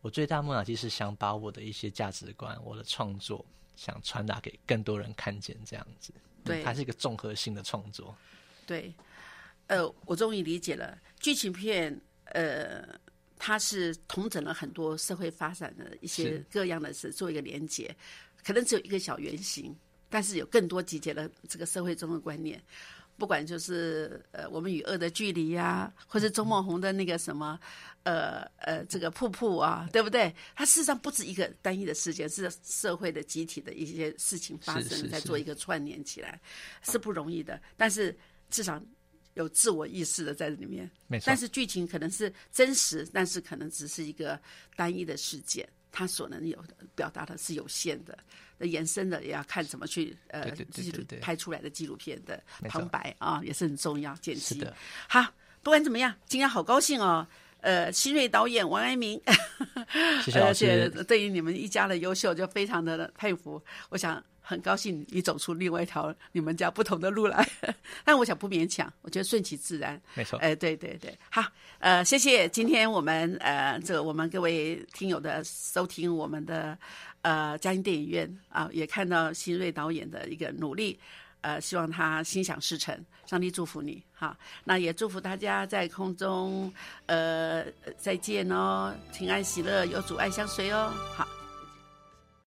[0.00, 3.44] 我最大梦想其实想把我的一些价值观、我的创作
[3.76, 6.12] 想传达给更多人看见，这样子，
[6.44, 8.16] 对，它是一个综合性的创作，
[8.66, 8.94] 对。
[9.66, 12.84] 呃，我终于理解了，剧情片，呃，
[13.38, 17.94] 它是统整了很多社会发展的一些各样的事，做一个连接，
[18.44, 19.74] 可能只有一个小原型，
[20.08, 22.62] 但是有更多集结了这个社会中的观念。
[23.18, 27.58] 不管就是呃我们与恶的距离呀，或者周梦红的那个什么。
[28.04, 30.34] 呃呃，这个瀑布啊，对不对？
[30.56, 36.40] 它事实上不止一个单一的事件，是社会的集体的一些事情发生，在做一个串联起来，
[36.82, 37.62] 是不容易的。
[37.76, 38.12] 但是
[38.50, 38.82] 至少
[39.34, 41.24] 有自我意识的在里面，没错。
[41.26, 44.38] 但是剧情可能是真实，但是可能只是一个
[44.76, 48.18] 单一的事件，它所能有的表达的是有限的，
[48.58, 54.14] 那延伸的也要看怎么去呃记录拍出来的纪录片的旁白啊，也是很重要。
[54.16, 54.64] 剪辑
[55.08, 55.22] 好，
[55.62, 57.26] 不管怎么样，今天好高兴哦。
[57.62, 59.22] 呃，新锐导演王爱明，
[60.24, 60.90] 谢谢老师。
[61.06, 63.62] 对于你们一家的优秀，就非常的佩服。
[63.88, 64.20] 我想
[64.52, 67.48] 很高兴你走出另外一条你们家不同的路来，
[68.04, 70.00] 但我想不勉强，我觉得顺其自然。
[70.14, 70.38] 没错。
[70.38, 71.42] 哎，对对对，好，
[71.78, 76.78] 呃，谢谢今天我们呃，这我们各位听友的收听，我们的
[77.22, 80.98] 呃嘉音电影院啊，也看到新锐导演的一个努力。
[81.40, 82.96] 呃，希望他心想事成，
[83.26, 84.38] 上帝祝福你，哈。
[84.62, 86.72] 那也祝福大家在空中，
[87.06, 87.64] 呃，
[87.98, 91.41] 再见哦，平安喜乐，有主爱相随哦，好。